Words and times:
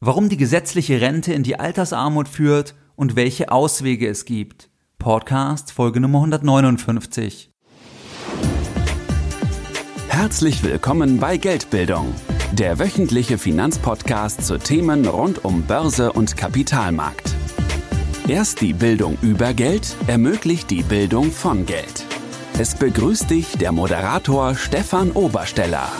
Warum 0.00 0.28
die 0.28 0.36
gesetzliche 0.36 1.00
Rente 1.00 1.32
in 1.32 1.42
die 1.42 1.58
Altersarmut 1.58 2.28
führt 2.28 2.74
und 2.96 3.16
welche 3.16 3.50
Auswege 3.50 4.06
es 4.08 4.26
gibt. 4.26 4.68
Podcast 4.98 5.72
Folge 5.72 6.00
Nummer 6.00 6.18
159. 6.18 7.50
Herzlich 10.08 10.62
willkommen 10.62 11.18
bei 11.18 11.38
Geldbildung, 11.38 12.14
der 12.52 12.78
wöchentliche 12.78 13.38
Finanzpodcast 13.38 14.46
zu 14.46 14.58
Themen 14.58 15.06
rund 15.06 15.46
um 15.46 15.62
Börse 15.62 16.12
und 16.12 16.36
Kapitalmarkt. 16.36 17.34
Erst 18.28 18.60
die 18.60 18.74
Bildung 18.74 19.16
über 19.22 19.54
Geld 19.54 19.96
ermöglicht 20.08 20.70
die 20.70 20.82
Bildung 20.82 21.32
von 21.32 21.64
Geld. 21.64 22.04
Es 22.58 22.74
begrüßt 22.74 23.30
dich 23.30 23.56
der 23.56 23.72
Moderator 23.72 24.56
Stefan 24.56 25.12
Obersteller. 25.12 25.90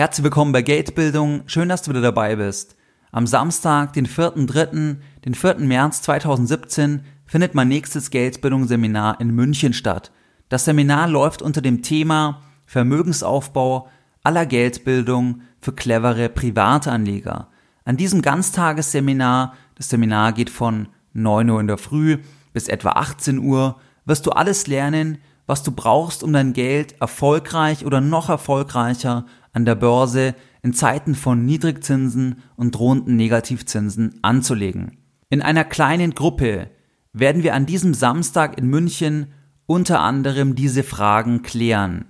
Herzlich 0.00 0.24
willkommen 0.24 0.52
bei 0.52 0.62
Geldbildung. 0.62 1.42
Schön, 1.44 1.68
dass 1.68 1.82
du 1.82 1.90
wieder 1.90 2.00
dabei 2.00 2.36
bist. 2.36 2.74
Am 3.12 3.26
Samstag, 3.26 3.92
den 3.92 4.06
4.3., 4.06 4.96
den 5.26 5.34
4. 5.34 5.56
März 5.56 6.00
2017, 6.00 7.02
findet 7.26 7.54
mein 7.54 7.68
nächstes 7.68 8.08
Geldbildungsseminar 8.08 9.20
in 9.20 9.34
München 9.34 9.74
statt. 9.74 10.10
Das 10.48 10.64
Seminar 10.64 11.06
läuft 11.06 11.42
unter 11.42 11.60
dem 11.60 11.82
Thema 11.82 12.40
Vermögensaufbau 12.64 13.90
aller 14.22 14.46
Geldbildung 14.46 15.42
für 15.60 15.74
clevere 15.74 16.30
Privatanleger. 16.30 17.48
An 17.84 17.98
diesem 17.98 18.22
Ganztagesseminar, 18.22 19.52
das 19.74 19.90
Seminar 19.90 20.32
geht 20.32 20.48
von 20.48 20.88
9 21.12 21.50
Uhr 21.50 21.60
in 21.60 21.66
der 21.66 21.76
Früh 21.76 22.16
bis 22.54 22.68
etwa 22.68 22.92
18 22.92 23.38
Uhr, 23.38 23.78
wirst 24.06 24.24
du 24.24 24.30
alles 24.30 24.66
lernen, 24.66 25.18
was 25.50 25.62
du 25.62 25.72
brauchst, 25.72 26.22
um 26.22 26.32
dein 26.32 26.54
Geld 26.54 26.94
erfolgreich 27.02 27.84
oder 27.84 28.00
noch 28.00 28.30
erfolgreicher 28.30 29.26
an 29.52 29.64
der 29.64 29.74
Börse 29.74 30.34
in 30.62 30.72
Zeiten 30.72 31.14
von 31.14 31.44
Niedrigzinsen 31.44 32.42
und 32.56 32.74
drohenden 32.74 33.16
Negativzinsen 33.16 34.18
anzulegen. 34.22 34.98
In 35.28 35.42
einer 35.42 35.64
kleinen 35.64 36.14
Gruppe 36.14 36.70
werden 37.12 37.42
wir 37.42 37.54
an 37.54 37.66
diesem 37.66 37.94
Samstag 37.94 38.58
in 38.58 38.66
München 38.66 39.28
unter 39.66 40.00
anderem 40.00 40.54
diese 40.54 40.82
Fragen 40.82 41.42
klären. 41.42 42.06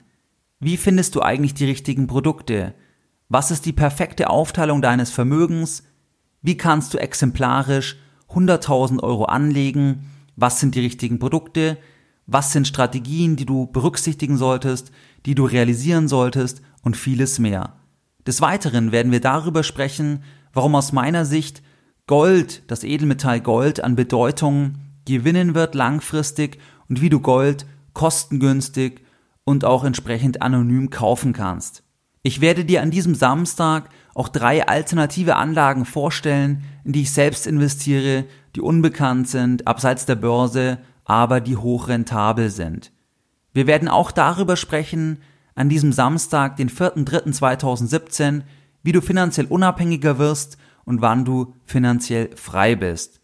Wie 0.58 0.77
findest 0.77 1.14
du 1.14 1.22
eigentlich 1.22 1.55
die 1.55 1.66
richtigen 1.66 2.06
Produkte? 2.06 2.74
Was 3.28 3.50
ist 3.50 3.66
die 3.66 3.72
perfekte 3.72 4.28
Aufteilung 4.28 4.82
deines 4.82 5.10
Vermögens? 5.10 5.84
Wie 6.42 6.56
kannst 6.56 6.92
du 6.94 6.98
exemplarisch 6.98 7.97
100.000 8.30 9.02
Euro 9.02 9.25
anlegen? 9.25 10.10
Was 10.36 10.60
sind 10.60 10.75
die 10.75 10.80
richtigen 10.80 11.19
Produkte? 11.19 11.78
Was 12.27 12.52
sind 12.52 12.69
Strategien, 12.69 13.36
die 13.36 13.47
du 13.47 13.66
berücksichtigen 13.66 14.36
solltest, 14.36 14.92
die 15.26 15.34
du 15.34 15.44
realisieren 15.44 16.08
solltest 16.08 16.62
und 16.82 16.96
vieles 16.96 17.38
mehr. 17.38 17.74
Des 18.26 18.40
Weiteren 18.40 18.92
werden 18.92 19.12
wir 19.12 19.20
darüber 19.20 19.62
sprechen, 19.62 20.22
warum 20.52 20.74
aus 20.74 20.92
meiner 20.92 21.24
Sicht 21.24 21.62
Gold, 22.06 22.62
das 22.66 22.84
Edelmetall 22.84 23.41
Gold 23.41 23.82
an 23.82 23.96
Bedeutung 23.96 24.76
gewinnen 25.04 25.54
wird 25.54 25.74
langfristig 25.74 26.58
und 26.88 27.00
wie 27.00 27.08
du 27.08 27.20
Gold 27.20 27.66
kostengünstig 27.92 29.04
und 29.44 29.64
auch 29.64 29.84
entsprechend 29.84 30.42
anonym 30.42 30.91
kaufen 30.91 31.32
kannst. 31.32 31.82
Ich 32.22 32.41
werde 32.41 32.64
dir 32.64 32.82
an 32.82 32.91
diesem 32.91 33.14
Samstag 33.14 33.88
auch 34.14 34.28
drei 34.28 34.66
alternative 34.66 35.36
Anlagen 35.36 35.84
vorstellen, 35.84 36.64
in 36.84 36.92
die 36.92 37.02
ich 37.02 37.12
selbst 37.12 37.46
investiere, 37.46 38.24
die 38.54 38.60
unbekannt 38.60 39.28
sind, 39.28 39.66
abseits 39.66 40.04
der 40.04 40.16
Börse, 40.16 40.78
aber 41.04 41.41
die 41.41 41.56
hochrentabel 41.56 42.50
sind. 42.50 42.92
Wir 43.53 43.67
werden 43.67 43.89
auch 43.89 44.12
darüber 44.12 44.56
sprechen, 44.56 45.19
an 45.55 45.69
diesem 45.69 45.93
Samstag, 45.93 46.56
den 46.56 46.70
4.3.2017, 46.70 48.43
wie 48.83 48.93
du 48.93 49.01
finanziell 49.01 49.47
unabhängiger 49.47 50.19
wirst 50.19 50.56
und 50.84 51.03
wann 51.03 51.25
du 51.25 51.55
finanziell 51.67 52.31
frei 52.37 52.77
bist. 52.77 53.21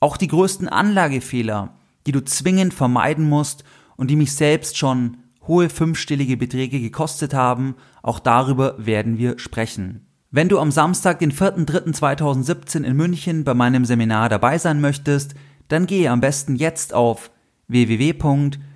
Auch 0.00 0.16
die 0.16 0.28
größten 0.28 0.68
Anlagefehler, 0.68 1.76
die 2.06 2.12
du 2.12 2.24
zwingend 2.24 2.74
vermeiden 2.74 3.28
musst 3.28 3.64
und 3.96 4.10
die 4.10 4.16
mich 4.16 4.34
selbst 4.34 4.76
schon 4.76 5.18
hohe 5.46 5.68
fünfstellige 5.68 6.36
Beträge 6.36 6.80
gekostet 6.80 7.34
haben, 7.34 7.76
auch 8.02 8.18
darüber 8.18 8.74
werden 8.78 9.18
wir 9.18 9.38
sprechen. 9.38 10.06
Wenn 10.32 10.48
du 10.48 10.58
am 10.58 10.72
Samstag, 10.72 11.20
den 11.20 11.32
4.3.2017 11.32 12.82
in 12.82 12.96
München 12.96 13.44
bei 13.44 13.54
meinem 13.54 13.84
Seminar 13.84 14.28
dabei 14.28 14.58
sein 14.58 14.80
möchtest, 14.80 15.34
dann 15.68 15.86
gehe 15.86 16.10
am 16.10 16.20
besten 16.20 16.56
jetzt 16.56 16.92
auf 16.94 17.30
www.geldbildung.de 17.68 18.75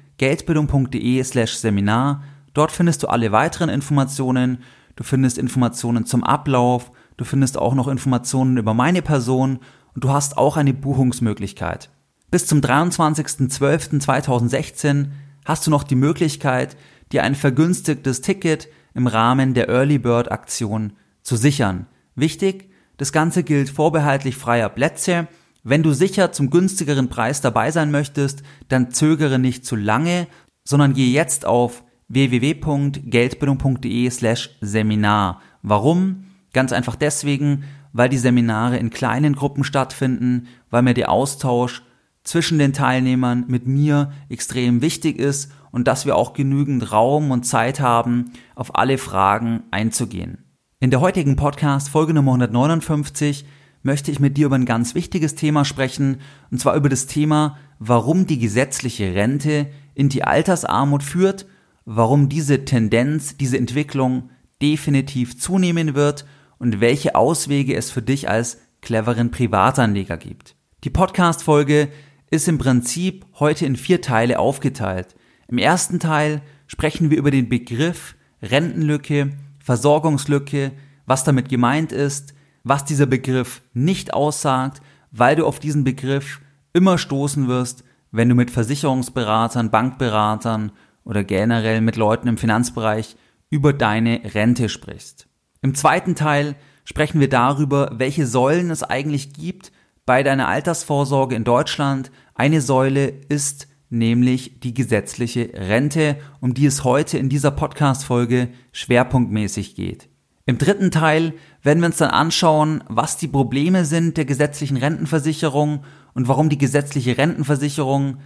slash 1.25 1.55
Seminar 1.55 2.23
Dort 2.53 2.73
findest 2.73 3.03
du 3.03 3.09
alle 3.09 3.33
weiteren 3.33 3.69
Informationen. 3.69 4.63
Du 4.97 5.05
findest 5.05 5.39
Informationen 5.39 6.05
zum 6.05 6.25
Ablauf. 6.25 6.91
Du 7.17 7.25
findest 7.25 7.57
auch 7.59 7.75
noch 7.75 7.89
Informationen 7.89 8.57
über 8.57 8.75
meine 8.75 9.03
Person 9.03 9.61
und 9.95 10.05
du 10.05 10.11
hast 10.11 10.37
auch 10.37 10.57
eine 10.57 10.75
Buchungsmöglichkeit. 10.75 11.91
Bis 12.31 12.47
zum 12.47 12.61
23.12.2016 12.61 15.09
hast 15.45 15.67
du 15.67 15.71
noch 15.71 15.83
die 15.83 15.97
Möglichkeit, 15.97 16.77
dir 17.13 17.25
ein 17.25 17.35
vergünstigtes 17.35 18.21
Ticket 18.21 18.69
im 18.95 19.07
Rahmen 19.07 19.55
der 19.55 19.69
Early 19.69 19.99
Bird 19.99 20.31
Aktion 20.31 20.93
zu 21.23 21.37
sichern. 21.37 21.87
Wichtig, 22.15 22.71
das 22.97 23.13
Ganze 23.13 23.43
gilt 23.43 23.71
vorbehaltlich 23.71 24.37
freier 24.37 24.69
Plätze. 24.69 25.27
Wenn 25.63 25.83
du 25.83 25.93
sicher 25.93 26.33
zum 26.33 26.49
günstigeren 26.51 27.09
Preis 27.09 27.43
dabei 27.43 27.71
sein 27.71 27.91
möchtest, 27.91 28.43
dann 28.69 28.91
zögere 28.91 29.39
nicht 29.39 29.67
zu 29.67 29.77
lange, 29.77 30.27
sondern 30.65 30.95
gehe 30.95 31.11
jetzt 31.11 31.45
auf 31.45 31.85
www.geldbildung.de 32.09 34.09
slash 34.11 34.57
Seminar. 34.61 35.43
Warum? 35.63 36.25
Ganz 36.53 36.73
einfach 36.73 36.97
deswegen, 36.97 37.65
weil 37.93 38.09
die 38.09 38.19
Seminare 38.19 38.79
in 38.79 38.91
kleinen 38.91 39.35
Gruppen 39.35 39.65
stattfinden, 39.65 40.47
weil 40.71 40.83
mir 40.83 40.95
der 40.95 41.11
Austausch 41.11 41.83
zwischen 42.25 42.59
den 42.59 42.73
Teilnehmern 42.73 43.45
mit 43.49 43.67
mir 43.67 44.13
extrem 44.29 44.83
wichtig 44.83 45.19
ist 45.19 45.53
und 45.71 45.89
dass 45.89 46.07
wir 46.07 46.17
auch 46.17 46.33
genügend 46.33 46.93
Raum 46.93 47.31
und 47.31 47.45
Zeit 47.45 47.81
haben, 47.81 48.33
auf 48.55 48.77
alle 48.77 48.99
Fragen 48.99 49.63
einzugehen. 49.71 50.45
In 50.81 50.91
der 50.91 51.01
heutigen 51.01 51.37
Podcast 51.37 51.91
Folge 51.91 52.15
Nummer 52.15 52.33
159 52.33 53.45
möchte 53.83 54.11
ich 54.11 54.21
mit 54.21 54.37
dir 54.37 54.47
über 54.47 54.57
ein 54.57 54.67
ganz 54.67 54.95
wichtiges 54.95 55.35
Thema 55.35 55.65
sprechen, 55.65 56.21
und 56.51 56.61
zwar 56.61 56.77
über 56.77 56.89
das 56.89 57.07
Thema, 57.07 57.57
warum 57.79 58.27
die 58.27 58.39
gesetzliche 58.39 59.15
Rente 59.15 59.69
in 59.95 60.09
die 60.09 60.25
Altersarmut 60.25 61.03
führt 61.03 61.47
warum 61.85 62.29
diese 62.29 62.65
Tendenz, 62.65 63.37
diese 63.37 63.59
Entwicklung 63.59 64.31
definitiv 64.63 65.39
zunehmen 65.39 65.95
wird 65.95 66.25
und 66.59 66.81
welche 66.81 67.15
Auswege 67.15 67.75
es 67.75 67.91
für 67.91 68.01
dich 68.01 68.29
als 68.29 68.59
cleveren 68.81 69.33
Privatanleger 69.33 70.17
gibt. 70.17 70.55
Die 70.85 70.91
Podcast-Folge 70.91 71.89
ist 72.31 72.49
im 72.49 72.59
Prinzip 72.59 73.27
heute 73.41 73.67
in 73.67 73.75
vier 73.75 74.01
Teile 74.01 74.39
aufgeteilt. 74.39 75.17
Im 75.49 75.59
ersten 75.59 75.99
Teil 75.99 76.43
sprechen 76.69 77.11
wir 77.11 77.19
über 77.19 77.31
den 77.31 77.49
Begriff 77.49 78.15
Rentenlücke, 78.41 79.31
Versorgungslücke, 79.59 80.71
was 81.07 81.25
damit 81.25 81.49
gemeint 81.49 81.91
ist, 81.91 82.35
was 82.65 82.85
dieser 82.85 83.07
Begriff 83.07 83.63
nicht 83.73 84.15
aussagt, 84.15 84.83
weil 85.11 85.37
du 85.37 85.47
auf 85.47 85.59
diesen 85.59 85.85
Begriff 85.85 86.41
immer 86.73 86.99
stoßen 86.99 87.49
wirst, 87.49 87.85
wenn 88.13 88.29
du 88.29 88.35
mit 88.35 88.51
Versicherungsberatern, 88.51 89.71
Bankberatern 89.71 90.73
oder 91.05 91.25
generell 91.25 91.81
mit 91.81 91.97
Leuten 91.97 92.29
im 92.29 92.39
Finanzbereich 92.39 93.17
über 93.51 93.73
deine 93.73 94.21
Rente 94.35 94.69
sprichst. 94.69 95.27
Im 95.63 95.75
zweiten 95.75 96.15
Teil 96.15 96.57
sprechen 96.85 97.21
wir 97.21 97.29
darüber, 97.29 97.93
welche 97.95 98.27
Säulen 98.27 98.71
es 98.71 98.83
eigentlich 98.83 99.33
gibt 99.33 99.73
bei 100.07 100.23
deiner 100.23 100.49
Altersvorsorge 100.49 101.35
in 101.35 101.45
Deutschland. 101.45 102.11
Eine 102.35 102.61
Säule 102.61 103.09
ist 103.29 103.69
nämlich 103.91 104.61
die 104.61 104.75
gesetzliche 104.75 105.51
Rente, 105.55 106.17
um 106.41 106.55
die 106.55 106.67
es 106.67 106.85
heute 106.85 107.19
in 107.19 107.29
dieser 107.29 107.51
Podcast-Folge 107.51 108.49
schwerpunktmäßig 108.73 109.75
geht. 109.75 110.10
Im 110.51 110.59
dritten 110.59 110.91
Teil 110.91 111.35
werden 111.63 111.79
wir 111.79 111.87
uns 111.87 111.99
dann 111.99 112.11
anschauen, 112.11 112.83
was 112.89 113.17
die 113.17 113.29
Probleme 113.29 113.85
sind 113.85 114.17
der 114.17 114.25
gesetzlichen 114.25 114.77
Rentenversicherung 114.77 115.85
und 116.13 116.27
warum 116.27 116.49
die 116.49 116.59
gesetzliche 116.59 117.17
Rentenversicherung 117.17 118.17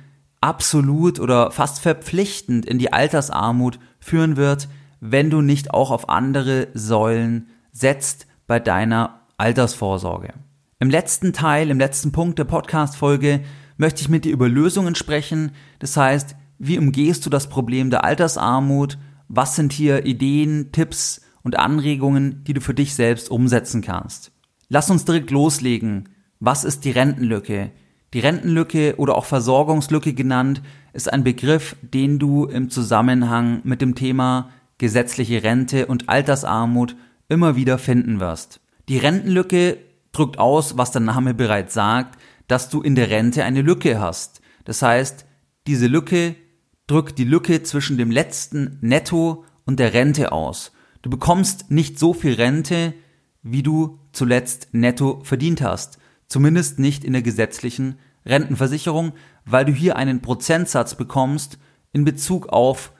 absolut 0.40 1.20
oder 1.20 1.50
fast 1.50 1.80
verpflichtend 1.80 2.64
in 2.64 2.78
die 2.78 2.94
Altersarmut 2.94 3.78
führen 4.00 4.38
wird, 4.38 4.70
wenn 5.00 5.28
du 5.28 5.42
nicht 5.42 5.74
auch 5.74 5.90
auf 5.90 6.08
andere 6.08 6.68
Säulen 6.72 7.48
setzt 7.72 8.26
bei 8.46 8.58
deiner 8.58 9.20
Altersvorsorge. 9.36 10.32
Im 10.78 10.88
letzten 10.88 11.34
Teil, 11.34 11.68
im 11.68 11.78
letzten 11.78 12.10
Punkt 12.10 12.38
der 12.38 12.44
Podcast-Folge 12.44 13.42
möchte 13.76 14.00
ich 14.00 14.08
mit 14.08 14.24
dir 14.24 14.32
über 14.32 14.48
Lösungen 14.48 14.94
sprechen. 14.94 15.52
Das 15.78 15.94
heißt, 15.98 16.36
wie 16.58 16.78
umgehst 16.78 17.26
du 17.26 17.28
das 17.28 17.50
Problem 17.50 17.90
der 17.90 18.02
Altersarmut? 18.02 18.96
Was 19.28 19.56
sind 19.56 19.74
hier 19.74 20.06
Ideen, 20.06 20.72
Tipps 20.72 21.20
und 21.44 21.58
Anregungen, 21.58 22.42
die 22.42 22.54
du 22.54 22.60
für 22.60 22.74
dich 22.74 22.94
selbst 22.94 23.30
umsetzen 23.30 23.82
kannst? 23.82 24.32
Lass 24.68 24.90
uns 24.90 25.04
direkt 25.04 25.30
loslegen. 25.30 26.08
Was 26.40 26.64
ist 26.64 26.84
die 26.84 26.90
Rentenlücke? 26.90 27.70
Die 28.12 28.20
Rentenlücke 28.20 28.94
oder 28.96 29.16
auch 29.16 29.24
Versorgungslücke 29.24 30.14
genannt 30.14 30.62
ist 30.92 31.12
ein 31.12 31.22
Begriff, 31.22 31.76
den 31.82 32.18
du 32.18 32.46
im 32.46 32.70
Zusammenhang 32.70 33.60
mit 33.64 33.80
dem 33.80 33.94
Thema 33.94 34.50
gesetzliche 34.78 35.42
Rente 35.42 35.86
und 35.86 36.08
Altersarmut 36.08 36.96
immer 37.28 37.56
wieder 37.56 37.78
finden 37.78 38.20
wirst. 38.20 38.60
Die 38.88 38.98
Rentenlücke 38.98 39.78
drückt 40.12 40.38
aus, 40.38 40.76
was 40.76 40.92
der 40.92 41.00
Name 41.00 41.34
bereits 41.34 41.74
sagt, 41.74 42.18
dass 42.46 42.68
du 42.68 42.82
in 42.82 42.94
der 42.94 43.10
Rente 43.10 43.44
eine 43.44 43.62
Lücke 43.62 44.00
hast. 44.00 44.40
Das 44.64 44.82
heißt, 44.82 45.26
diese 45.66 45.86
Lücke 45.86 46.36
drückt 46.86 47.18
die 47.18 47.24
Lücke 47.24 47.62
zwischen 47.62 47.96
dem 47.96 48.10
letzten 48.10 48.78
Netto 48.80 49.44
und 49.64 49.80
der 49.80 49.94
Rente 49.94 50.32
aus. 50.32 50.72
Du 51.04 51.10
bekommst 51.10 51.70
nicht 51.70 51.98
so 51.98 52.14
viel 52.14 52.32
Rente, 52.32 52.94
wie 53.42 53.62
du 53.62 53.98
zuletzt 54.12 54.68
netto 54.72 55.20
verdient 55.22 55.60
hast. 55.60 55.98
Zumindest 56.28 56.78
nicht 56.78 57.04
in 57.04 57.12
der 57.12 57.20
gesetzlichen 57.20 57.98
Rentenversicherung, 58.24 59.12
weil 59.44 59.66
du 59.66 59.72
hier 59.72 59.96
einen 59.96 60.22
Prozentsatz 60.22 60.94
bekommst 60.94 61.58
in 61.92 62.06
Bezug 62.06 62.48
auf 62.48 62.92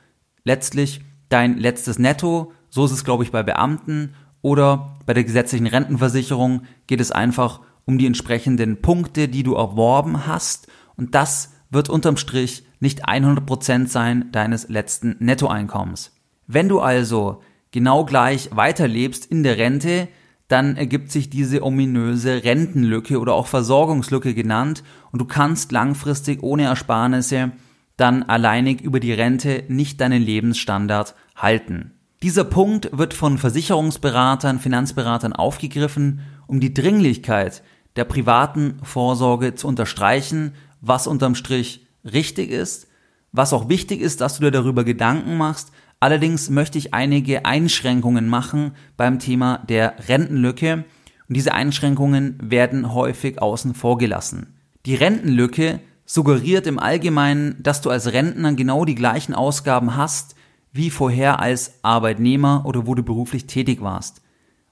letztlich 0.43 1.01
dein 1.29 1.57
letztes 1.57 1.97
Netto. 1.97 2.51
So 2.69 2.85
ist 2.85 2.91
es, 2.91 3.05
glaube 3.05 3.23
ich, 3.23 3.31
bei 3.31 3.41
Beamten 3.41 4.13
oder 4.43 4.99
bei 5.07 5.15
der 5.15 5.23
gesetzlichen 5.23 5.65
Rentenversicherung 5.65 6.61
geht 6.85 7.01
es 7.01 7.11
einfach 7.11 7.61
um 7.85 7.97
die 7.97 8.05
entsprechenden 8.05 8.83
Punkte, 8.83 9.27
die 9.27 9.41
du 9.41 9.55
erworben 9.55 10.27
hast 10.27 10.67
und 10.95 11.15
das 11.15 11.53
wird 11.71 11.89
unterm 11.89 12.17
Strich 12.17 12.67
nicht 12.79 13.09
100% 13.09 13.87
sein 13.87 14.31
deines 14.31 14.69
letzten 14.69 15.15
Nettoeinkommens. 15.17 16.11
Wenn 16.45 16.69
du 16.69 16.81
also 16.81 17.41
genau 17.75 18.05
gleich 18.05 18.49
weiterlebst 18.53 19.25
in 19.25 19.43
der 19.43 19.57
Rente, 19.57 20.07
dann 20.47 20.77
ergibt 20.77 21.11
sich 21.11 21.29
diese 21.29 21.61
ominöse 21.61 22.45
Rentenlücke 22.45 23.19
oder 23.19 23.33
auch 23.33 23.47
Versorgungslücke 23.47 24.33
genannt 24.33 24.81
und 25.11 25.19
du 25.19 25.25
kannst 25.25 25.73
langfristig 25.73 26.41
ohne 26.41 26.63
Ersparnisse 26.63 27.51
dann 27.97 28.23
alleinig 28.23 28.79
über 28.79 29.01
die 29.01 29.11
Rente 29.11 29.65
nicht 29.67 29.99
deinen 29.99 30.21
Lebensstandard 30.21 31.15
halten. 31.35 31.91
Dieser 32.23 32.45
Punkt 32.45 32.97
wird 32.97 33.13
von 33.13 33.37
Versicherungsberatern, 33.37 34.59
Finanzberatern 34.59 35.33
aufgegriffen, 35.33 36.21
um 36.47 36.61
die 36.61 36.73
Dringlichkeit 36.73 37.61
der 37.97 38.05
privaten 38.05 38.79
Vorsorge 38.83 39.55
zu 39.55 39.67
unterstreichen, 39.67 40.53
was 40.79 41.07
unterm 41.07 41.35
Strich 41.35 41.85
richtig 42.05 42.51
ist, 42.51 42.87
was 43.33 43.51
auch 43.51 43.67
wichtig 43.67 43.99
ist, 43.99 44.21
dass 44.21 44.35
du 44.37 44.43
dir 44.43 44.51
darüber 44.51 44.85
Gedanken 44.85 45.35
machst, 45.35 45.73
Allerdings 46.05 46.51
möchte 46.51 46.77
ich 46.77 46.93
einige 46.93 47.45
Einschränkungen 47.45 48.29
machen 48.29 48.73
beim 48.95 49.17
Thema 49.17 49.57
der 49.67 49.95
Rentenlücke 50.07 50.85
und 51.27 51.35
diese 51.35 51.55
Einschränkungen 51.55 52.37
werden 52.39 52.93
häufig 52.93 53.41
außen 53.41 53.73
vor 53.73 53.97
gelassen. 53.97 54.53
Die 54.85 54.93
Rentenlücke 54.93 55.79
suggeriert 56.05 56.67
im 56.67 56.77
Allgemeinen, 56.77 57.55
dass 57.63 57.81
du 57.81 57.89
als 57.89 58.13
Rentner 58.13 58.53
genau 58.53 58.85
die 58.85 58.93
gleichen 58.93 59.33
Ausgaben 59.33 59.95
hast 59.95 60.35
wie 60.71 60.91
vorher 60.91 61.39
als 61.39 61.79
Arbeitnehmer 61.81 62.65
oder 62.65 62.85
wo 62.85 62.93
du 62.93 63.01
beruflich 63.01 63.47
tätig 63.47 63.81
warst. 63.81 64.21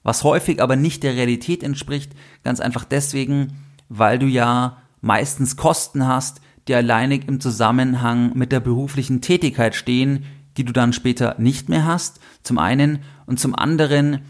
Was 0.04 0.22
häufig 0.22 0.62
aber 0.62 0.76
nicht 0.76 1.02
der 1.02 1.16
Realität 1.16 1.64
entspricht, 1.64 2.12
ganz 2.44 2.60
einfach 2.60 2.84
deswegen, 2.84 3.54
weil 3.88 4.20
du 4.20 4.26
ja 4.26 4.76
meistens 5.00 5.56
Kosten 5.56 6.06
hast, 6.06 6.40
die 6.68 6.76
alleinig 6.76 7.26
im 7.26 7.40
Zusammenhang 7.40 8.30
mit 8.36 8.52
der 8.52 8.60
beruflichen 8.60 9.20
Tätigkeit 9.20 9.74
stehen, 9.74 10.26
die 10.56 10.64
du 10.64 10.72
dann 10.72 10.92
später 10.92 11.36
nicht 11.38 11.68
mehr 11.68 11.84
hast, 11.84 12.20
zum 12.42 12.58
einen, 12.58 13.00
und 13.26 13.40
zum 13.40 13.54
anderen 13.54 14.20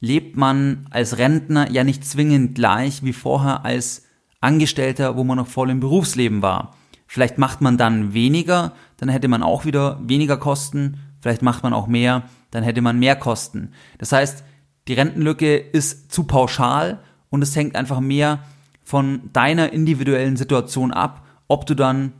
lebt 0.00 0.36
man 0.36 0.86
als 0.90 1.18
Rentner 1.18 1.70
ja 1.70 1.84
nicht 1.84 2.04
zwingend 2.04 2.54
gleich 2.54 3.02
wie 3.02 3.12
vorher 3.12 3.64
als 3.64 4.04
Angestellter, 4.40 5.16
wo 5.16 5.24
man 5.24 5.38
noch 5.38 5.46
voll 5.46 5.70
im 5.70 5.80
Berufsleben 5.80 6.42
war. 6.42 6.76
Vielleicht 7.06 7.38
macht 7.38 7.60
man 7.60 7.78
dann 7.78 8.12
weniger, 8.12 8.72
dann 8.96 9.08
hätte 9.08 9.28
man 9.28 9.42
auch 9.42 9.64
wieder 9.64 10.00
weniger 10.02 10.36
Kosten, 10.36 10.98
vielleicht 11.20 11.42
macht 11.42 11.62
man 11.62 11.72
auch 11.72 11.86
mehr, 11.86 12.24
dann 12.50 12.62
hätte 12.62 12.82
man 12.82 12.98
mehr 12.98 13.16
Kosten. 13.16 13.72
Das 13.98 14.12
heißt, 14.12 14.44
die 14.88 14.94
Rentenlücke 14.94 15.56
ist 15.56 16.12
zu 16.12 16.24
pauschal 16.24 17.00
und 17.30 17.42
es 17.42 17.56
hängt 17.56 17.76
einfach 17.76 18.00
mehr 18.00 18.40
von 18.82 19.30
deiner 19.32 19.72
individuellen 19.72 20.36
Situation 20.36 20.92
ab, 20.92 21.26
ob 21.48 21.66
du 21.66 21.74
dann 21.74 22.12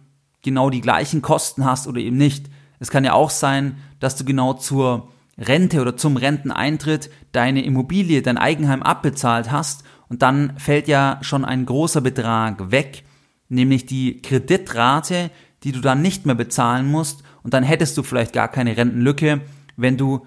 genau 0.42 0.70
die 0.70 0.80
gleichen 0.80 1.22
Kosten 1.22 1.64
hast 1.64 1.86
oder 1.86 2.00
eben 2.00 2.16
nicht. 2.16 2.46
Es 2.84 2.90
kann 2.90 3.02
ja 3.02 3.14
auch 3.14 3.30
sein, 3.30 3.76
dass 3.98 4.14
du 4.14 4.26
genau 4.26 4.52
zur 4.52 5.08
Rente 5.38 5.80
oder 5.80 5.96
zum 5.96 6.18
Renteneintritt 6.18 7.08
deine 7.32 7.64
Immobilie, 7.64 8.20
dein 8.20 8.36
Eigenheim 8.36 8.82
abbezahlt 8.82 9.50
hast 9.50 9.84
und 10.10 10.20
dann 10.20 10.58
fällt 10.58 10.86
ja 10.86 11.18
schon 11.22 11.46
ein 11.46 11.64
großer 11.64 12.02
Betrag 12.02 12.70
weg, 12.70 13.04
nämlich 13.48 13.86
die 13.86 14.20
Kreditrate, 14.20 15.30
die 15.62 15.72
du 15.72 15.80
dann 15.80 16.02
nicht 16.02 16.26
mehr 16.26 16.34
bezahlen 16.34 16.86
musst 16.90 17.22
und 17.42 17.54
dann 17.54 17.64
hättest 17.64 17.96
du 17.96 18.02
vielleicht 18.02 18.34
gar 18.34 18.48
keine 18.48 18.76
Rentenlücke, 18.76 19.40
wenn 19.78 19.96
du 19.96 20.26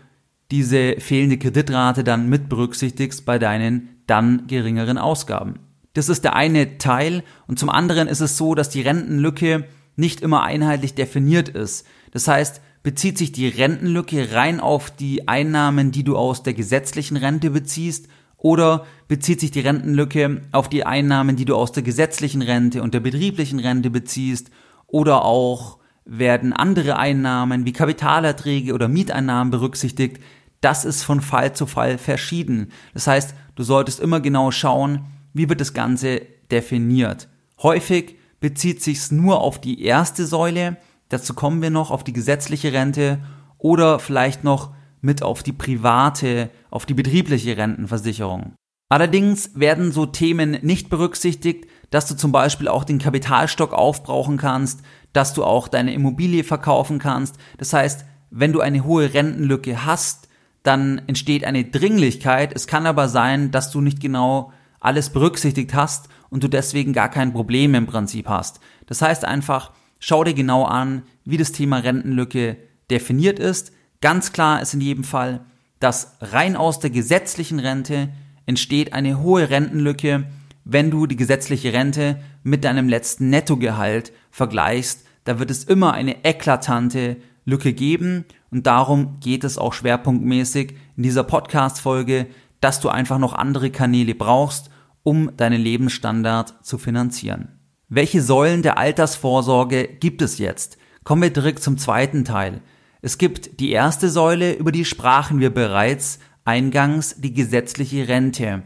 diese 0.50 0.96
fehlende 0.98 1.38
Kreditrate 1.38 2.04
dann 2.04 2.28
mit 2.28 2.50
berücksichtigst 2.50 3.24
bei 3.24 3.38
deinen 3.38 4.02
dann 4.08 4.48
geringeren 4.48 4.98
Ausgaben. 4.98 5.60
Das 5.94 6.10
ist 6.10 6.24
der 6.24 6.36
eine 6.36 6.80
Teil 6.80 7.24
und 7.46 7.60
zum 7.60 7.70
anderen 7.70 8.08
ist 8.08 8.22
es 8.22 8.36
so, 8.36 8.56
dass 8.56 8.70
die 8.70 8.82
Rentenlücke 8.82 9.66
nicht 9.98 10.22
immer 10.22 10.44
einheitlich 10.44 10.96
definiert 10.96 11.50
ist. 11.50 11.86
Das 12.18 12.28
heißt, 12.28 12.62
bezieht 12.82 13.16
sich 13.20 13.32
die 13.32 13.48
Rentenlücke 13.48 14.34
rein 14.34 14.60
auf 14.60 14.90
die 14.90 15.28
Einnahmen, 15.28 15.92
die 15.92 16.04
du 16.04 16.18
aus 16.18 16.42
der 16.42 16.56
gesetzlichen 16.56 17.16
Rente 17.16 17.52
beziehst, 17.52 18.08
oder 18.38 18.88
bezieht 19.08 19.40
sich 19.40 19.52
die 19.52 19.60
Rentenlücke 19.60 20.42
auf 20.52 20.68
die 20.68 20.84
Einnahmen, 20.84 21.36
die 21.36 21.46
du 21.46 21.56
aus 21.56 21.74
der 21.74 21.84
gesetzlichen 21.84 22.42
Rente 22.42 22.82
und 22.82 22.96
der 22.96 23.02
betrieblichen 23.02 23.60
Rente 23.60 23.92
beziehst, 23.92 24.50
oder 24.88 25.26
auch 25.26 25.78
werden 26.06 26.54
andere 26.54 26.98
Einnahmen 26.98 27.68
wie 27.68 27.74
Kapitalerträge 27.74 28.74
oder 28.74 28.88
Mieteinnahmen 28.88 29.52
berücksichtigt. 29.52 30.20
Das 30.60 30.86
ist 30.86 31.04
von 31.04 31.22
Fall 31.22 31.54
zu 31.54 31.68
Fall 31.68 32.00
verschieden. 32.00 32.72
Das 32.96 33.06
heißt, 33.06 33.36
du 33.54 33.62
solltest 33.62 34.00
immer 34.00 34.22
genau 34.22 34.50
schauen, 34.50 35.06
wie 35.36 35.50
wird 35.50 35.62
das 35.62 35.76
Ganze 35.76 36.24
definiert. 36.50 37.28
Häufig 37.62 38.16
bezieht 38.40 38.82
sich's 38.82 39.12
nur 39.12 39.40
auf 39.40 39.62
die 39.62 39.84
erste 39.84 40.26
Säule, 40.26 40.78
dazu 41.10 41.34
kommen 41.34 41.62
wir 41.62 41.70
noch, 41.70 41.92
auf 41.92 42.04
die 42.04 42.14
gesetzliche 42.14 42.74
Rente 42.74 43.20
oder 43.58 44.00
vielleicht 44.00 44.44
noch 44.44 44.72
mit 45.02 45.24
auf 45.24 45.44
die 45.44 45.54
private, 45.54 46.50
auf 46.70 46.86
die 46.86 46.94
betriebliche 46.94 47.58
Rentenversicherung. 47.58 48.54
Allerdings 48.90 49.52
werden 49.54 49.92
so 49.92 50.06
Themen 50.06 50.52
nicht 50.62 50.90
berücksichtigt, 50.90 51.66
dass 51.90 52.08
du 52.08 52.16
zum 52.16 52.32
Beispiel 52.32 52.68
auch 52.68 52.84
den 52.84 53.00
Kapitalstock 53.00 53.74
aufbrauchen 53.74 54.38
kannst, 54.38 54.82
dass 55.14 55.34
du 55.34 55.44
auch 55.44 55.68
deine 55.68 55.94
Immobilie 55.94 56.44
verkaufen 56.44 57.00
kannst. 57.00 57.36
Das 57.58 57.74
heißt, 57.74 58.06
wenn 58.30 58.54
du 58.54 58.62
eine 58.62 58.84
hohe 58.84 59.14
Rentenlücke 59.14 59.86
hast, 59.86 60.28
dann 60.64 61.02
entsteht 61.08 61.46
eine 61.46 61.64
Dringlichkeit. 61.66 62.54
Es 62.54 62.68
kann 62.68 62.86
aber 62.86 63.08
sein, 63.08 63.52
dass 63.52 63.72
du 63.72 63.82
nicht 63.82 64.00
genau 64.00 64.52
alles 64.80 65.10
berücksichtigt 65.10 65.74
hast 65.74 66.10
und 66.30 66.44
du 66.44 66.48
deswegen 66.48 66.94
gar 66.94 67.10
kein 67.10 67.34
Problem 67.34 67.74
im 67.74 67.88
Prinzip 67.88 68.28
hast. 68.28 68.60
Das 68.86 69.02
heißt 69.02 69.26
einfach, 69.26 69.72
schau 70.00 70.24
dir 70.24 70.34
genau 70.34 70.64
an, 70.64 71.04
wie 71.26 71.38
das 71.38 71.52
Thema 71.52 71.78
Rentenlücke 71.78 72.58
definiert 72.90 73.40
ist. 73.40 73.72
Ganz 74.02 74.32
klar 74.32 74.62
ist 74.62 74.74
in 74.74 74.82
jedem 74.82 75.04
Fall, 75.04 75.42
dass 75.80 76.18
rein 76.22 76.56
aus 76.56 76.80
der 76.80 76.90
gesetzlichen 76.90 77.60
Rente 77.60 78.10
entsteht 78.46 78.94
eine 78.94 79.22
hohe 79.22 79.50
Rentenlücke, 79.50 80.26
wenn 80.64 80.92
du 80.92 81.06
die 81.06 81.16
gesetzliche 81.16 81.74
Rente 81.74 82.20
mit 82.44 82.64
deinem 82.64 82.90
letzten 82.90 83.30
Nettogehalt 83.30 84.12
vergleichst. 84.32 85.06
Da 85.24 85.40
wird 85.40 85.52
es 85.52 85.64
immer 85.64 85.94
eine 85.94 86.24
eklatante 86.26 87.18
Lücke 87.46 87.74
geben 87.74 88.26
und 88.52 88.68
darum 88.68 89.20
geht 89.20 89.44
es 89.44 89.58
auch 89.58 89.74
schwerpunktmäßig 89.74 90.76
in 90.96 91.04
dieser 91.04 91.24
Podcast-Folge, 91.24 92.28
dass 92.60 92.80
du 92.80 92.90
einfach 92.90 93.20
noch 93.20 93.34
andere 93.34 93.70
Kanäle 93.70 94.16
brauchst, 94.16 94.70
um 95.04 95.36
deinen 95.38 95.62
Lebensstandard 95.62 96.66
zu 96.66 96.78
finanzieren. 96.78 97.57
Welche 97.90 98.22
Säulen 98.22 98.64
der 98.64 98.78
Altersvorsorge 98.78 99.88
gibt 99.88 100.22
es 100.22 100.40
jetzt? 100.40 100.78
Kommen 101.06 101.22
wir 101.22 101.30
direkt 101.32 101.64
zum 101.64 101.78
zweiten 101.78 102.26
Teil. 102.26 102.60
Es 103.02 103.18
gibt 103.18 103.62
die 103.62 103.72
erste 103.72 104.10
Säule, 104.10 104.52
über 104.56 104.74
die 104.74 104.84
sprachen 104.84 105.40
wir 105.40 105.54
bereits 105.54 106.20
eingangs, 106.44 107.16
die 107.18 107.34
gesetzliche 107.34 108.10
Rente. 108.10 108.64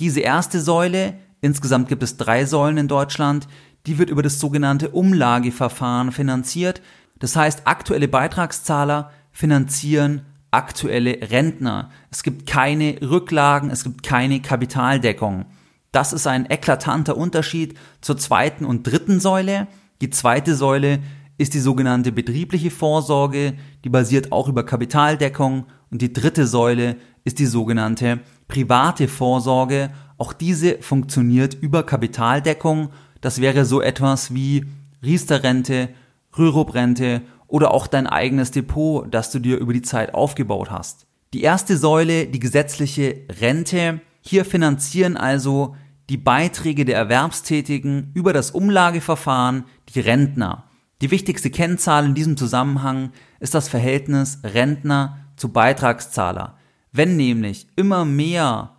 Diese 0.00 0.18
erste 0.18 0.60
Säule, 0.60 1.14
insgesamt 1.40 1.88
gibt 1.88 2.02
es 2.02 2.16
drei 2.16 2.44
Säulen 2.44 2.76
in 2.76 2.88
Deutschland, 2.88 3.46
die 3.86 3.98
wird 3.98 4.10
über 4.10 4.22
das 4.22 4.40
sogenannte 4.40 4.90
Umlageverfahren 4.90 6.10
finanziert. 6.10 6.82
Das 7.20 7.36
heißt, 7.36 7.68
aktuelle 7.68 8.08
Beitragszahler 8.08 9.12
finanzieren 9.30 10.22
aktuelle 10.50 11.30
Rentner. 11.30 11.90
Es 12.10 12.24
gibt 12.24 12.46
keine 12.48 12.98
Rücklagen, 13.00 13.70
es 13.70 13.84
gibt 13.84 14.02
keine 14.02 14.40
Kapitaldeckung. 14.40 15.44
Das 15.92 16.12
ist 16.12 16.26
ein 16.26 16.50
eklatanter 16.50 17.16
Unterschied 17.16 17.78
zur 18.00 18.16
zweiten 18.18 18.64
und 18.64 18.82
dritten 18.82 19.20
Säule. 19.20 19.66
Die 20.00 20.10
zweite 20.10 20.54
Säule 20.54 21.00
ist 21.38 21.54
die 21.54 21.60
sogenannte 21.60 22.12
betriebliche 22.12 22.70
Vorsorge, 22.70 23.54
die 23.84 23.88
basiert 23.88 24.32
auch 24.32 24.48
über 24.48 24.64
Kapitaldeckung 24.64 25.66
und 25.90 26.02
die 26.02 26.12
dritte 26.12 26.46
Säule 26.46 26.96
ist 27.24 27.38
die 27.38 27.46
sogenannte 27.46 28.20
private 28.48 29.08
Vorsorge. 29.08 29.90
Auch 30.18 30.32
diese 30.32 30.78
funktioniert 30.80 31.54
über 31.54 31.82
Kapitaldeckung. 31.82 32.90
Das 33.20 33.40
wäre 33.40 33.64
so 33.64 33.82
etwas 33.82 34.32
wie 34.32 34.64
Riester-Rente, 35.02 35.90
Rürup-Rente 36.36 37.22
oder 37.48 37.72
auch 37.72 37.86
dein 37.86 38.06
eigenes 38.06 38.50
Depot, 38.50 39.06
das 39.12 39.30
du 39.30 39.38
dir 39.38 39.58
über 39.58 39.72
die 39.72 39.82
Zeit 39.82 40.14
aufgebaut 40.14 40.70
hast. 40.70 41.06
Die 41.32 41.42
erste 41.42 41.76
Säule, 41.76 42.26
die 42.26 42.40
gesetzliche 42.40 43.16
Rente, 43.40 44.00
Hier 44.26 44.44
finanzieren 44.44 45.16
also 45.16 45.76
die 46.10 46.16
Beiträge 46.16 46.84
der 46.84 46.96
Erwerbstätigen 46.96 48.10
über 48.14 48.32
das 48.32 48.50
Umlageverfahren 48.50 49.64
die 49.94 50.00
Rentner. 50.00 50.64
Die 51.00 51.12
wichtigste 51.12 51.50
Kennzahl 51.50 52.06
in 52.06 52.14
diesem 52.14 52.36
Zusammenhang 52.36 53.12
ist 53.38 53.54
das 53.54 53.68
Verhältnis 53.68 54.40
Rentner 54.42 55.18
zu 55.36 55.50
Beitragszahler. 55.50 56.56
Wenn 56.90 57.16
nämlich 57.16 57.68
immer 57.76 58.04
mehr 58.04 58.72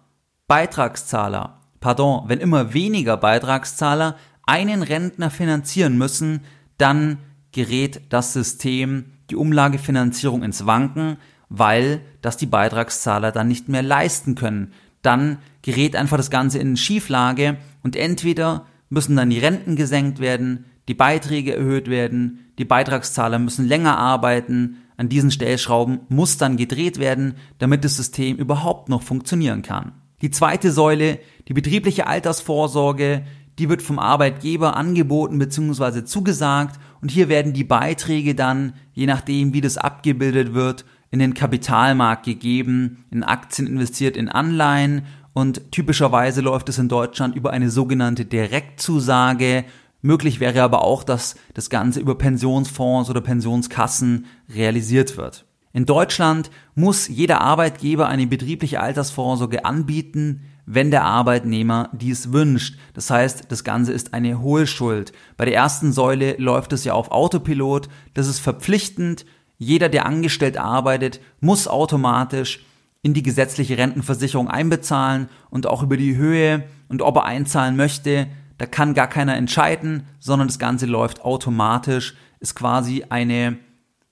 Beitragszahler, 0.48 1.62
pardon, 1.80 2.27
wenn 2.27 2.39
immer 2.39 2.74
weniger 2.74 3.16
Beitragszahler 3.16 4.18
einen 4.46 4.84
Rentner 4.84 5.30
finanzieren 5.30 5.98
müssen, 5.98 6.42
dann 6.77 7.20
gerät 7.54 8.01
das 8.10 8.34
System, 8.34 9.13
die 9.30 9.36
Umlagefinanzierung 9.36 10.44
ins 10.44 10.66
Wanken, 10.66 11.18
weil 11.50 12.01
das 12.22 12.36
die 12.36 12.46
Beitragszahler 12.48 13.32
dann 13.32 13.48
nicht 13.48 13.70
mehr 13.70 13.84
leisten 13.84 14.36
können. 14.36 14.74
Dann 15.08 15.38
gerät 15.62 15.96
einfach 15.96 16.18
das 16.18 16.30
Ganze 16.30 16.60
in 16.60 16.76
Schieflage 16.76 17.56
und 17.82 17.96
entweder 17.96 18.66
müssen 18.90 19.16
dann 19.16 19.30
die 19.30 19.40
Renten 19.40 19.78
gesenkt 19.78 20.20
werden, 20.20 20.66
die 20.90 20.96
Beiträge 20.96 21.56
erhöht 21.56 21.90
werden, 21.90 22.52
die 22.58 22.66
Beitragszahler 22.66 23.40
müssen 23.40 23.66
länger 23.66 23.98
arbeiten, 23.98 24.80
an 24.98 25.08
diesen 25.08 25.32
Stellschrauben 25.32 26.02
muss 26.10 26.38
dann 26.38 26.58
gedreht 26.58 27.00
werden, 27.00 27.36
damit 27.58 27.86
das 27.86 27.96
System 27.96 28.36
überhaupt 28.36 28.90
noch 28.90 29.02
funktionieren 29.02 29.62
kann. 29.62 29.94
Die 30.22 30.30
zweite 30.30 30.74
Säule, 30.74 31.20
die 31.48 31.54
betriebliche 31.54 32.08
Altersvorsorge, 32.08 33.24
die 33.60 33.70
wird 33.70 33.82
vom 33.82 34.00
Arbeitgeber 34.00 34.76
angeboten 34.76 35.40
bzw. 35.40 36.04
zugesagt 36.04 36.82
und 37.00 37.12
hier 37.12 37.30
werden 37.30 37.54
die 37.54 37.64
Beiträge 37.64 38.36
dann, 38.36 38.74
je 38.92 39.06
nachdem 39.06 39.54
wie 39.54 39.62
das 39.62 39.78
abgebildet 39.78 40.54
wird, 40.54 40.84
in 41.12 41.20
den 41.20 41.34
Kapitalmarkt 41.34 42.26
gegeben, 42.26 43.06
in 43.12 43.24
Aktien 43.24 43.68
investiert, 43.68 44.18
in 44.18 44.30
Anleihen 44.30 45.04
und 45.38 45.72
typischerweise 45.72 46.42
läuft 46.42 46.68
es 46.68 46.80
in 46.80 46.90
Deutschland 46.90 47.36
über 47.36 47.52
eine 47.52 47.70
sogenannte 47.70 48.26
Direktzusage. 48.26 49.66
Möglich 50.02 50.40
wäre 50.40 50.64
aber 50.64 50.84
auch, 50.84 51.04
dass 51.04 51.36
das 51.54 51.70
Ganze 51.70 52.00
über 52.00 52.18
Pensionsfonds 52.18 53.10
oder 53.10 53.22
Pensionskassen 53.22 54.26
realisiert 54.50 55.16
wird. 55.16 55.46
In 55.74 55.86
Deutschland 55.86 56.50
muss 56.74 57.08
jeder 57.08 57.42
Arbeitgeber 57.42 58.08
eine 58.08 58.26
betriebliche 58.26 58.80
Altersvorsorge 58.80 59.64
anbieten, 59.64 60.42
wenn 60.66 60.90
der 60.90 61.04
Arbeitnehmer 61.04 61.92
dies 61.94 62.34
wünscht. 62.34 62.80
Das 62.96 63.12
heißt, 63.12 63.46
das 63.50 63.64
Ganze 63.64 63.94
ist 63.94 64.16
eine 64.16 64.42
Hohlschuld. 64.42 65.14
Bei 65.38 65.46
der 65.46 65.54
ersten 65.54 65.94
Säule 65.94 66.36
läuft 66.40 66.74
es 66.74 66.84
ja 66.84 66.94
auf 66.94 67.12
Autopilot. 67.12 67.90
Das 68.16 68.28
ist 68.28 68.40
verpflichtend. 68.40 69.26
Jeder, 69.58 69.90
der 69.90 70.06
angestellt 70.06 70.58
arbeitet, 70.58 71.20
muss 71.40 71.68
automatisch 71.68 72.64
in 73.02 73.14
die 73.14 73.24
gesetzliche 73.24 73.78
Rentenversicherung 73.78 74.50
einbezahlen 74.50 75.30
und 75.50 75.68
auch 75.68 75.84
über 75.84 75.98
die 75.98 76.16
Höhe 76.16 76.64
und 76.90 77.02
ob 77.02 77.16
er 77.18 77.26
einzahlen 77.26 77.76
möchte, 77.76 78.28
da 78.58 78.66
kann 78.66 78.94
gar 78.94 79.08
keiner 79.08 79.36
entscheiden, 79.36 80.04
sondern 80.20 80.48
das 80.48 80.60
Ganze 80.60 80.88
läuft 80.88 81.22
automatisch, 81.22 82.16
ist 82.40 82.56
quasi 82.56 83.06
eine 83.10 83.58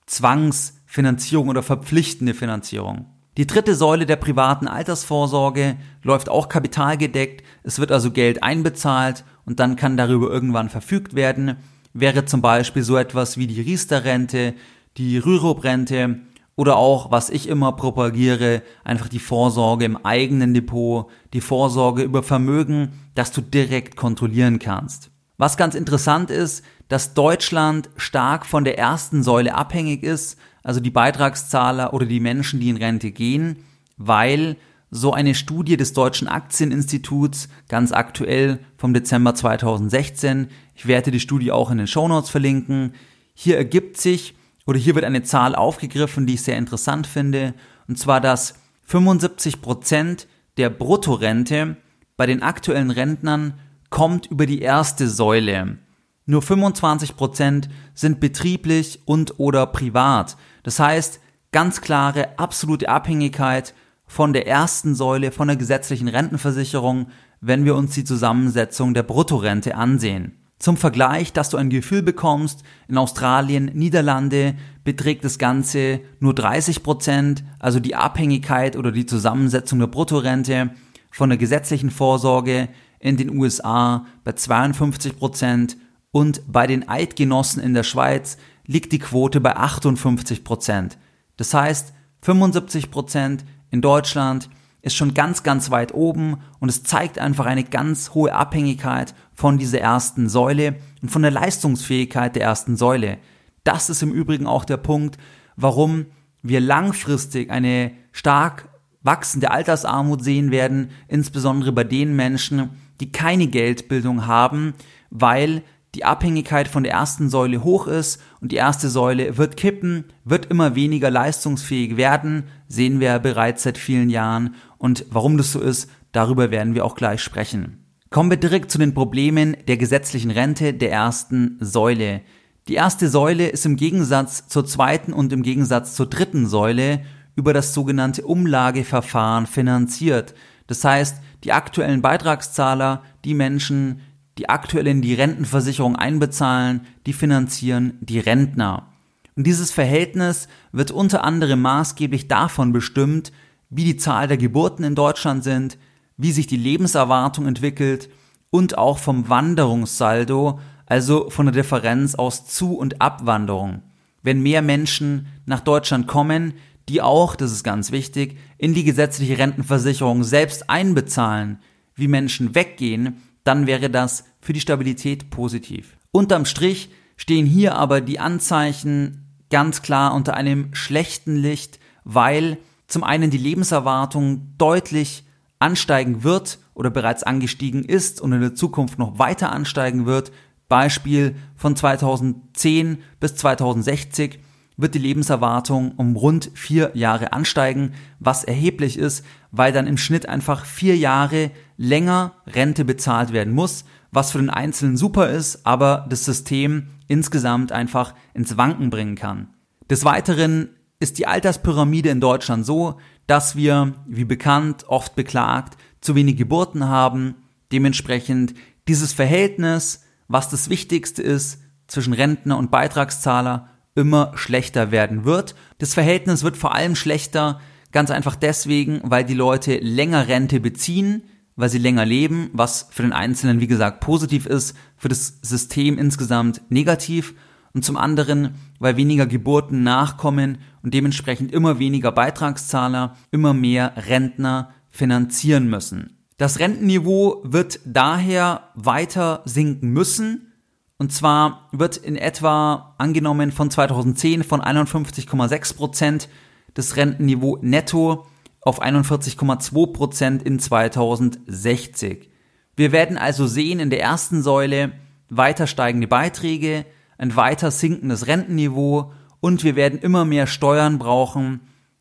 Zwangsfinanzierung 0.06 1.48
oder 1.48 1.62
verpflichtende 1.62 2.32
Finanzierung. 2.34 3.06
Die 3.36 3.46
dritte 3.46 3.74
Säule 3.74 4.06
der 4.06 4.16
privaten 4.16 4.66
Altersvorsorge 4.66 5.76
läuft 6.02 6.28
auch 6.28 6.48
kapitalgedeckt. 6.48 7.44
Es 7.64 7.78
wird 7.78 7.92
also 7.92 8.10
Geld 8.10 8.42
einbezahlt 8.42 9.24
und 9.44 9.60
dann 9.60 9.76
kann 9.76 9.96
darüber 9.96 10.30
irgendwann 10.30 10.70
verfügt 10.70 11.14
werden. 11.14 11.56
Wäre 11.92 12.24
zum 12.24 12.40
Beispiel 12.40 12.82
so 12.82 12.96
etwas 12.96 13.36
wie 13.36 13.46
die 13.46 13.60
Riester-Rente, 13.60 14.54
die 14.96 15.18
Rürup-Rente 15.18 16.20
oder 16.56 16.76
auch, 16.76 17.10
was 17.10 17.28
ich 17.28 17.48
immer 17.48 17.72
propagiere, 17.72 18.62
einfach 18.82 19.08
die 19.08 19.18
Vorsorge 19.18 19.84
im 19.84 20.04
eigenen 20.04 20.54
Depot, 20.54 21.06
die 21.34 21.42
Vorsorge 21.42 22.02
über 22.02 22.22
Vermögen, 22.22 22.92
das 23.14 23.30
du 23.30 23.42
direkt 23.42 23.96
kontrollieren 23.96 24.58
kannst. 24.58 25.10
Was 25.36 25.58
ganz 25.58 25.74
interessant 25.74 26.30
ist, 26.30 26.64
dass 26.88 27.12
Deutschland 27.12 27.90
stark 27.96 28.46
von 28.46 28.64
der 28.64 28.78
ersten 28.78 29.22
Säule 29.22 29.54
abhängig 29.54 30.02
ist, 30.02 30.38
also 30.62 30.80
die 30.80 30.90
Beitragszahler 30.90 31.92
oder 31.92 32.06
die 32.06 32.20
Menschen, 32.20 32.58
die 32.58 32.70
in 32.70 32.78
Rente 32.78 33.10
gehen, 33.10 33.58
weil 33.98 34.56
so 34.90 35.12
eine 35.12 35.34
Studie 35.34 35.76
des 35.76 35.92
Deutschen 35.92 36.26
Aktieninstituts, 36.26 37.48
ganz 37.68 37.92
aktuell 37.92 38.60
vom 38.78 38.94
Dezember 38.94 39.34
2016, 39.34 40.48
ich 40.74 40.86
werde 40.86 41.10
die 41.10 41.20
Studie 41.20 41.52
auch 41.52 41.70
in 41.70 41.78
den 41.78 41.86
Shownotes 41.86 42.30
verlinken, 42.30 42.94
hier 43.34 43.58
ergibt 43.58 43.98
sich, 43.98 44.34
oder 44.66 44.78
hier 44.78 44.94
wird 44.94 45.04
eine 45.04 45.22
Zahl 45.22 45.54
aufgegriffen, 45.54 46.26
die 46.26 46.34
ich 46.34 46.42
sehr 46.42 46.58
interessant 46.58 47.06
finde, 47.06 47.54
und 47.88 47.98
zwar, 47.98 48.20
dass 48.20 48.54
75 48.82 49.62
Prozent 49.62 50.26
der 50.56 50.70
Bruttorente 50.70 51.76
bei 52.16 52.26
den 52.26 52.42
aktuellen 52.42 52.90
Rentnern 52.90 53.54
kommt 53.90 54.26
über 54.26 54.46
die 54.46 54.60
erste 54.60 55.08
Säule. 55.08 55.78
Nur 56.24 56.42
25 56.42 57.16
Prozent 57.16 57.68
sind 57.94 58.18
betrieblich 58.18 59.00
und 59.04 59.38
oder 59.38 59.66
privat. 59.66 60.36
Das 60.64 60.80
heißt, 60.80 61.20
ganz 61.52 61.80
klare, 61.80 62.38
absolute 62.38 62.88
Abhängigkeit 62.88 63.74
von 64.06 64.32
der 64.32 64.46
ersten 64.46 64.94
Säule, 64.94 65.30
von 65.30 65.48
der 65.48 65.56
gesetzlichen 65.56 66.08
Rentenversicherung, 66.08 67.08
wenn 67.40 67.64
wir 67.64 67.76
uns 67.76 67.94
die 67.94 68.04
Zusammensetzung 68.04 68.94
der 68.94 69.02
Bruttorente 69.04 69.76
ansehen. 69.76 70.45
Zum 70.58 70.76
Vergleich, 70.76 71.32
dass 71.32 71.50
du 71.50 71.58
ein 71.58 71.68
Gefühl 71.68 72.02
bekommst, 72.02 72.62
in 72.88 72.96
Australien, 72.96 73.70
Niederlande 73.74 74.54
beträgt 74.84 75.24
das 75.24 75.38
Ganze 75.38 76.00
nur 76.18 76.34
30 76.34 76.82
Prozent, 76.82 77.44
also 77.58 77.78
die 77.78 77.94
Abhängigkeit 77.94 78.76
oder 78.76 78.90
die 78.90 79.04
Zusammensetzung 79.04 79.78
der 79.78 79.86
Bruttorente 79.86 80.70
von 81.10 81.28
der 81.28 81.38
gesetzlichen 81.38 81.90
Vorsorge 81.90 82.68
in 82.98 83.16
den 83.18 83.36
USA 83.36 84.06
bei 84.24 84.32
52 84.32 85.18
Prozent 85.18 85.76
und 86.10 86.40
bei 86.50 86.66
den 86.66 86.88
Eidgenossen 86.88 87.62
in 87.62 87.74
der 87.74 87.82
Schweiz 87.82 88.38
liegt 88.66 88.92
die 88.92 88.98
Quote 88.98 89.40
bei 89.40 89.56
58 89.56 90.42
Prozent. 90.42 90.96
Das 91.36 91.52
heißt, 91.52 91.92
75 92.22 92.90
Prozent 92.90 93.44
in 93.70 93.82
Deutschland 93.82 94.48
ist 94.80 94.96
schon 94.96 95.14
ganz, 95.14 95.42
ganz 95.42 95.70
weit 95.70 95.92
oben 95.94 96.38
und 96.60 96.68
es 96.68 96.82
zeigt 96.84 97.18
einfach 97.18 97.46
eine 97.46 97.64
ganz 97.64 98.14
hohe 98.14 98.32
Abhängigkeit 98.32 99.14
von 99.36 99.58
dieser 99.58 99.80
ersten 99.80 100.28
Säule 100.28 100.76
und 101.02 101.10
von 101.10 101.22
der 101.22 101.30
Leistungsfähigkeit 101.30 102.34
der 102.34 102.42
ersten 102.42 102.76
Säule. 102.76 103.18
Das 103.62 103.90
ist 103.90 104.02
im 104.02 104.12
Übrigen 104.12 104.46
auch 104.46 104.64
der 104.64 104.78
Punkt, 104.78 105.18
warum 105.56 106.06
wir 106.42 106.60
langfristig 106.60 107.50
eine 107.50 107.92
stark 108.12 108.68
wachsende 109.02 109.50
Altersarmut 109.50 110.24
sehen 110.24 110.50
werden, 110.50 110.90
insbesondere 111.06 111.72
bei 111.72 111.84
den 111.84 112.16
Menschen, 112.16 112.70
die 113.00 113.12
keine 113.12 113.46
Geldbildung 113.46 114.26
haben, 114.26 114.74
weil 115.10 115.62
die 115.94 116.04
Abhängigkeit 116.04 116.68
von 116.68 116.82
der 116.82 116.92
ersten 116.92 117.30
Säule 117.30 117.62
hoch 117.64 117.86
ist 117.86 118.20
und 118.40 118.52
die 118.52 118.56
erste 118.56 118.88
Säule 118.88 119.38
wird 119.38 119.56
kippen, 119.56 120.04
wird 120.24 120.46
immer 120.46 120.74
weniger 120.74 121.10
leistungsfähig 121.10 121.96
werden, 121.96 122.44
sehen 122.68 123.00
wir 123.00 123.18
bereits 123.18 123.62
seit 123.62 123.78
vielen 123.78 124.10
Jahren 124.10 124.54
und 124.78 125.06
warum 125.10 125.38
das 125.38 125.52
so 125.52 125.60
ist, 125.60 125.90
darüber 126.12 126.50
werden 126.50 126.74
wir 126.74 126.84
auch 126.84 126.96
gleich 126.96 127.22
sprechen. 127.22 127.85
Kommen 128.10 128.30
wir 128.30 128.36
direkt 128.36 128.70
zu 128.70 128.78
den 128.78 128.94
Problemen 128.94 129.56
der 129.66 129.76
gesetzlichen 129.76 130.30
Rente 130.30 130.72
der 130.72 130.92
ersten 130.92 131.56
Säule. 131.60 132.22
Die 132.68 132.74
erste 132.74 133.08
Säule 133.08 133.48
ist 133.48 133.66
im 133.66 133.76
Gegensatz 133.76 134.46
zur 134.48 134.64
zweiten 134.64 135.12
und 135.12 135.32
im 135.32 135.42
Gegensatz 135.42 135.94
zur 135.94 136.06
dritten 136.06 136.46
Säule 136.46 137.00
über 137.34 137.52
das 137.52 137.74
sogenannte 137.74 138.24
Umlageverfahren 138.24 139.46
finanziert. 139.46 140.34
Das 140.68 140.84
heißt, 140.84 141.20
die 141.44 141.52
aktuellen 141.52 142.00
Beitragszahler, 142.00 143.02
die 143.24 143.34
Menschen, 143.34 144.00
die 144.38 144.48
aktuell 144.48 144.86
in 144.86 145.02
die 145.02 145.14
Rentenversicherung 145.14 145.96
einbezahlen, 145.96 146.82
die 147.06 147.12
finanzieren 147.12 147.98
die 148.00 148.20
Rentner. 148.20 148.88
Und 149.34 149.46
dieses 149.46 149.70
Verhältnis 149.70 150.48
wird 150.72 150.90
unter 150.90 151.24
anderem 151.24 151.60
maßgeblich 151.60 152.28
davon 152.28 152.72
bestimmt, 152.72 153.32
wie 153.68 153.84
die 153.84 153.96
Zahl 153.96 154.28
der 154.28 154.38
Geburten 154.38 154.84
in 154.84 154.94
Deutschland 154.94 155.44
sind, 155.44 155.76
wie 156.16 156.32
sich 156.32 156.46
die 156.46 156.56
Lebenserwartung 156.56 157.46
entwickelt 157.46 158.08
und 158.50 158.78
auch 158.78 158.98
vom 158.98 159.28
Wanderungssaldo, 159.28 160.60
also 160.86 161.30
von 161.30 161.46
der 161.46 161.54
Differenz 161.54 162.14
aus 162.14 162.46
Zu- 162.46 162.76
und 162.76 163.00
Abwanderung. 163.00 163.82
Wenn 164.22 164.42
mehr 164.42 164.62
Menschen 164.62 165.26
nach 165.44 165.60
Deutschland 165.60 166.06
kommen, 166.06 166.54
die 166.88 167.02
auch, 167.02 167.36
das 167.36 167.52
ist 167.52 167.64
ganz 167.64 167.92
wichtig, 167.92 168.38
in 168.58 168.74
die 168.74 168.84
gesetzliche 168.84 169.38
Rentenversicherung 169.38 170.24
selbst 170.24 170.70
einbezahlen, 170.70 171.58
wie 171.94 172.08
Menschen 172.08 172.54
weggehen, 172.54 173.22
dann 173.44 173.66
wäre 173.66 173.90
das 173.90 174.24
für 174.40 174.52
die 174.52 174.60
Stabilität 174.60 175.30
positiv. 175.30 175.96
Unterm 176.12 176.44
Strich 176.44 176.90
stehen 177.16 177.46
hier 177.46 177.74
aber 177.74 178.00
die 178.00 178.18
Anzeichen 178.18 179.26
ganz 179.50 179.82
klar 179.82 180.14
unter 180.14 180.34
einem 180.34 180.74
schlechten 180.74 181.36
Licht, 181.36 181.78
weil 182.04 182.58
zum 182.86 183.04
einen 183.04 183.30
die 183.30 183.38
Lebenserwartung 183.38 184.54
deutlich 184.58 185.24
ansteigen 185.58 186.22
wird 186.22 186.58
oder 186.74 186.90
bereits 186.90 187.22
angestiegen 187.22 187.84
ist 187.84 188.20
und 188.20 188.32
in 188.32 188.40
der 188.40 188.54
Zukunft 188.54 188.98
noch 188.98 189.18
weiter 189.18 189.52
ansteigen 189.52 190.06
wird. 190.06 190.32
Beispiel 190.68 191.36
von 191.56 191.76
2010 191.76 192.98
bis 193.20 193.36
2060 193.36 194.40
wird 194.76 194.94
die 194.94 194.98
Lebenserwartung 194.98 195.92
um 195.96 196.16
rund 196.16 196.50
vier 196.54 196.90
Jahre 196.94 197.32
ansteigen, 197.32 197.94
was 198.18 198.44
erheblich 198.44 198.98
ist, 198.98 199.24
weil 199.50 199.72
dann 199.72 199.86
im 199.86 199.96
Schnitt 199.96 200.28
einfach 200.28 200.66
vier 200.66 200.96
Jahre 200.96 201.50
länger 201.78 202.32
Rente 202.46 202.84
bezahlt 202.84 203.32
werden 203.32 203.54
muss, 203.54 203.84
was 204.12 204.32
für 204.32 204.38
den 204.38 204.50
Einzelnen 204.50 204.96
super 204.96 205.30
ist, 205.30 205.66
aber 205.66 206.06
das 206.10 206.24
System 206.24 206.88
insgesamt 207.08 207.72
einfach 207.72 208.14
ins 208.34 208.56
Wanken 208.56 208.90
bringen 208.90 209.14
kann. 209.14 209.48
Des 209.88 210.04
Weiteren 210.04 210.70
ist 210.98 211.18
die 211.18 211.26
Alterspyramide 211.26 212.08
in 212.10 212.20
Deutschland 212.20 212.66
so, 212.66 212.98
dass 213.26 213.56
wir, 213.56 213.94
wie 214.06 214.24
bekannt, 214.24 214.84
oft 214.88 215.16
beklagt, 215.16 215.76
zu 216.00 216.14
wenig 216.14 216.36
Geburten 216.36 216.88
haben, 216.88 217.34
dementsprechend 217.72 218.54
dieses 218.88 219.12
Verhältnis, 219.12 220.04
was 220.28 220.48
das 220.48 220.70
Wichtigste 220.70 221.22
ist, 221.22 221.60
zwischen 221.86 222.12
Rentner 222.12 222.56
und 222.58 222.70
Beitragszahler 222.70 223.68
immer 223.94 224.32
schlechter 224.34 224.90
werden 224.90 225.24
wird. 225.24 225.54
Das 225.78 225.94
Verhältnis 225.94 226.42
wird 226.42 226.56
vor 226.56 226.74
allem 226.74 226.94
schlechter, 226.94 227.60
ganz 227.92 228.10
einfach 228.10 228.36
deswegen, 228.36 229.00
weil 229.04 229.24
die 229.24 229.34
Leute 229.34 229.78
länger 229.78 230.28
Rente 230.28 230.60
beziehen, 230.60 231.22
weil 231.56 231.70
sie 231.70 231.78
länger 231.78 232.04
leben, 232.04 232.50
was 232.52 232.88
für 232.90 233.02
den 233.02 233.14
Einzelnen, 233.14 233.60
wie 233.60 233.66
gesagt, 233.66 234.00
positiv 234.00 234.46
ist, 234.46 234.76
für 234.96 235.08
das 235.08 235.38
System 235.42 235.98
insgesamt 235.98 236.60
negativ 236.68 237.34
und 237.76 237.82
zum 237.82 237.98
anderen, 237.98 238.54
weil 238.78 238.96
weniger 238.96 239.26
Geburten 239.26 239.82
nachkommen 239.82 240.58
und 240.82 240.94
dementsprechend 240.94 241.52
immer 241.52 241.78
weniger 241.78 242.10
Beitragszahler, 242.10 243.14
immer 243.30 243.52
mehr 243.52 243.92
Rentner 244.08 244.70
finanzieren 244.88 245.68
müssen. 245.68 246.16
Das 246.38 246.58
Rentenniveau 246.58 247.42
wird 247.44 247.80
daher 247.84 248.70
weiter 248.76 249.42
sinken 249.44 249.90
müssen, 249.90 250.54
und 250.96 251.12
zwar 251.12 251.68
wird 251.70 251.98
in 251.98 252.16
etwa 252.16 252.94
angenommen 252.96 253.52
von 253.52 253.70
2010 253.70 254.42
von 254.42 254.62
51,6 254.62 255.76
Prozent 255.76 256.30
das 256.72 256.96
Rentenniveau 256.96 257.58
netto 257.60 258.26
auf 258.62 258.80
41,2 258.80 259.92
Prozent 259.92 260.42
in 260.42 260.58
2060. 260.58 262.30
Wir 262.74 262.92
werden 262.92 263.18
also 263.18 263.46
sehen 263.46 263.80
in 263.80 263.90
der 263.90 264.00
ersten 264.00 264.42
Säule 264.42 264.92
weiter 265.28 265.66
steigende 265.66 266.06
Beiträge, 266.06 266.86
ein 267.18 267.36
weiter 267.36 267.70
sinkendes 267.70 268.26
Rentenniveau 268.26 269.12
und 269.40 269.64
wir 269.64 269.76
werden 269.76 269.98
immer 270.00 270.24
mehr 270.24 270.46
Steuern 270.46 270.98
brauchen 270.98 271.60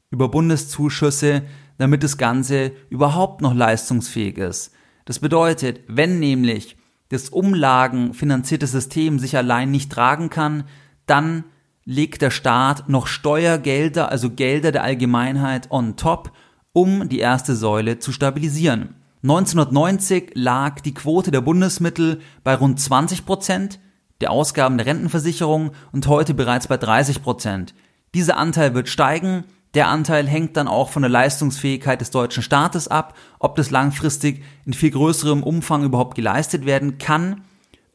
über 0.10 0.29
Bundeszuschüsse, 0.29 1.43
damit 1.77 2.03
das 2.03 2.17
Ganze 2.17 2.72
überhaupt 2.89 3.41
noch 3.41 3.53
leistungsfähig 3.53 4.38
ist. 4.38 4.72
Das 5.05 5.19
bedeutet, 5.19 5.81
wenn 5.88 6.19
nämlich 6.19 6.77
das 7.10 7.29
umlagenfinanzierte 7.29 8.67
System 8.67 9.19
sich 9.19 9.38
allein 9.38 9.72
nicht 9.72 9.91
tragen 9.91 10.29
kann, 10.29 10.63
dann 11.05 11.43
legt 11.86 12.22
der 12.22 12.31
Staat 12.31 12.89
noch 12.89 13.05
Steuergelder, 13.05 14.10
also 14.10 14.31
Gelder 14.31 14.72
der 14.72 14.84
Allgemeinheit 14.84 15.69
on 15.69 15.95
top, 15.95 16.31
um 16.74 17.07
die 17.07 17.19
erste 17.19 17.55
Säule 17.55 18.00
zu 18.00 18.12
stabilisieren. 18.12 18.95
1990 19.22 20.31
lag 20.34 20.81
die 20.81 20.93
Quote 20.93 21.31
der 21.31 21.41
Bundesmittel 21.41 22.22
bei 22.43 22.55
rund 22.55 22.79
20 22.79 23.25
Prozent, 23.25 23.79
der 24.22 24.31
Ausgaben 24.31 24.77
der 24.77 24.88
Rentenversicherung 24.88 25.72
und 25.91 26.07
heute 26.07 26.34
bereits 26.34 26.67
bei 26.67 26.77
30 26.77 27.22
Prozent. 27.22 27.74
Dieser 28.13 28.38
Anteil 28.38 28.74
wird 28.74 28.88
steigen, 28.88 29.43
der 29.75 29.89
Anteil 29.89 30.25
hängt 30.25 30.55
dann 30.55 30.69
auch 30.69 30.89
von 30.89 31.01
der 31.01 31.12
Leistungsfähigkeit 31.12 32.00
des 32.00 32.10
deutschen 32.10 32.41
Staates 32.41 32.88
ab, 32.88 33.17
ob 33.39 33.57
das 33.57 33.72
langfristig 33.72 34.41
in 34.65 34.72
viel 34.72 34.91
größerem 34.91 35.43
Umfang 35.43 35.84
überhaupt 35.84 36.15
geleistet 36.15 36.65
werden 36.65 36.98
kann. 36.98 37.41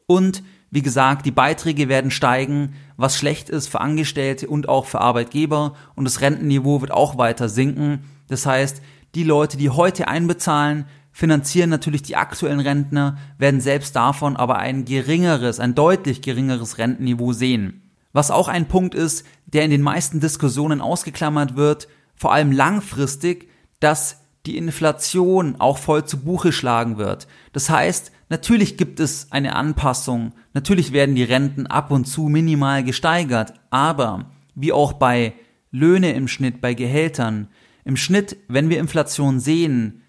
Und 0.05 0.43
wie 0.69 0.83
gesagt, 0.83 1.25
die 1.25 1.31
Beiträge 1.31 1.89
werden 1.89 2.11
steigen, 2.11 2.75
was 2.97 3.17
schlecht 3.17 3.49
ist 3.49 3.67
für 3.67 3.81
Angestellte 3.81 4.47
und 4.47 4.69
auch 4.69 4.85
für 4.85 5.01
Arbeitgeber. 5.01 5.73
Und 5.95 6.05
das 6.05 6.21
Rentenniveau 6.21 6.81
wird 6.81 6.91
auch 6.91 7.17
weiter 7.17 7.49
sinken. 7.49 8.05
Das 8.27 8.45
heißt, 8.45 8.81
die 9.15 9.23
Leute, 9.23 9.57
die 9.57 9.71
heute 9.71 10.07
einbezahlen, 10.07 10.85
finanzieren 11.11 11.69
natürlich 11.69 12.01
die 12.03 12.15
aktuellen 12.15 12.59
Rentner, 12.59 13.17
werden 13.37 13.61
selbst 13.61 13.95
davon 13.95 14.37
aber 14.37 14.57
ein 14.57 14.85
geringeres, 14.85 15.59
ein 15.59 15.75
deutlich 15.75 16.21
geringeres 16.21 16.77
Rentenniveau 16.77 17.33
sehen. 17.33 17.91
Was 18.13 18.31
auch 18.31 18.47
ein 18.47 18.67
Punkt 18.67 18.95
ist, 18.95 19.25
der 19.45 19.63
in 19.63 19.71
den 19.71 19.81
meisten 19.81 20.19
Diskussionen 20.19 20.81
ausgeklammert 20.81 21.55
wird, 21.55 21.87
vor 22.15 22.33
allem 22.33 22.51
langfristig, 22.51 23.49
dass 23.79 24.21
die 24.45 24.57
Inflation 24.57 25.55
auch 25.59 25.77
voll 25.77 26.05
zu 26.05 26.19
Buche 26.19 26.51
schlagen 26.51 26.97
wird. 26.97 27.27
Das 27.53 27.69
heißt, 27.69 28.11
natürlich 28.29 28.77
gibt 28.77 28.99
es 28.99 29.31
eine 29.31 29.55
Anpassung, 29.55 30.33
natürlich 30.53 30.93
werden 30.93 31.15
die 31.15 31.23
Renten 31.23 31.67
ab 31.67 31.91
und 31.91 32.05
zu 32.05 32.23
minimal 32.23 32.83
gesteigert, 32.83 33.53
aber 33.69 34.31
wie 34.55 34.71
auch 34.71 34.93
bei 34.93 35.33
Löhne 35.71 36.13
im 36.13 36.27
Schnitt, 36.27 36.59
bei 36.59 36.73
Gehältern, 36.73 37.47
im 37.85 37.97
Schnitt, 37.97 38.37
wenn 38.47 38.69
wir 38.69 38.79
Inflation 38.79 39.39
sehen, 39.39 40.01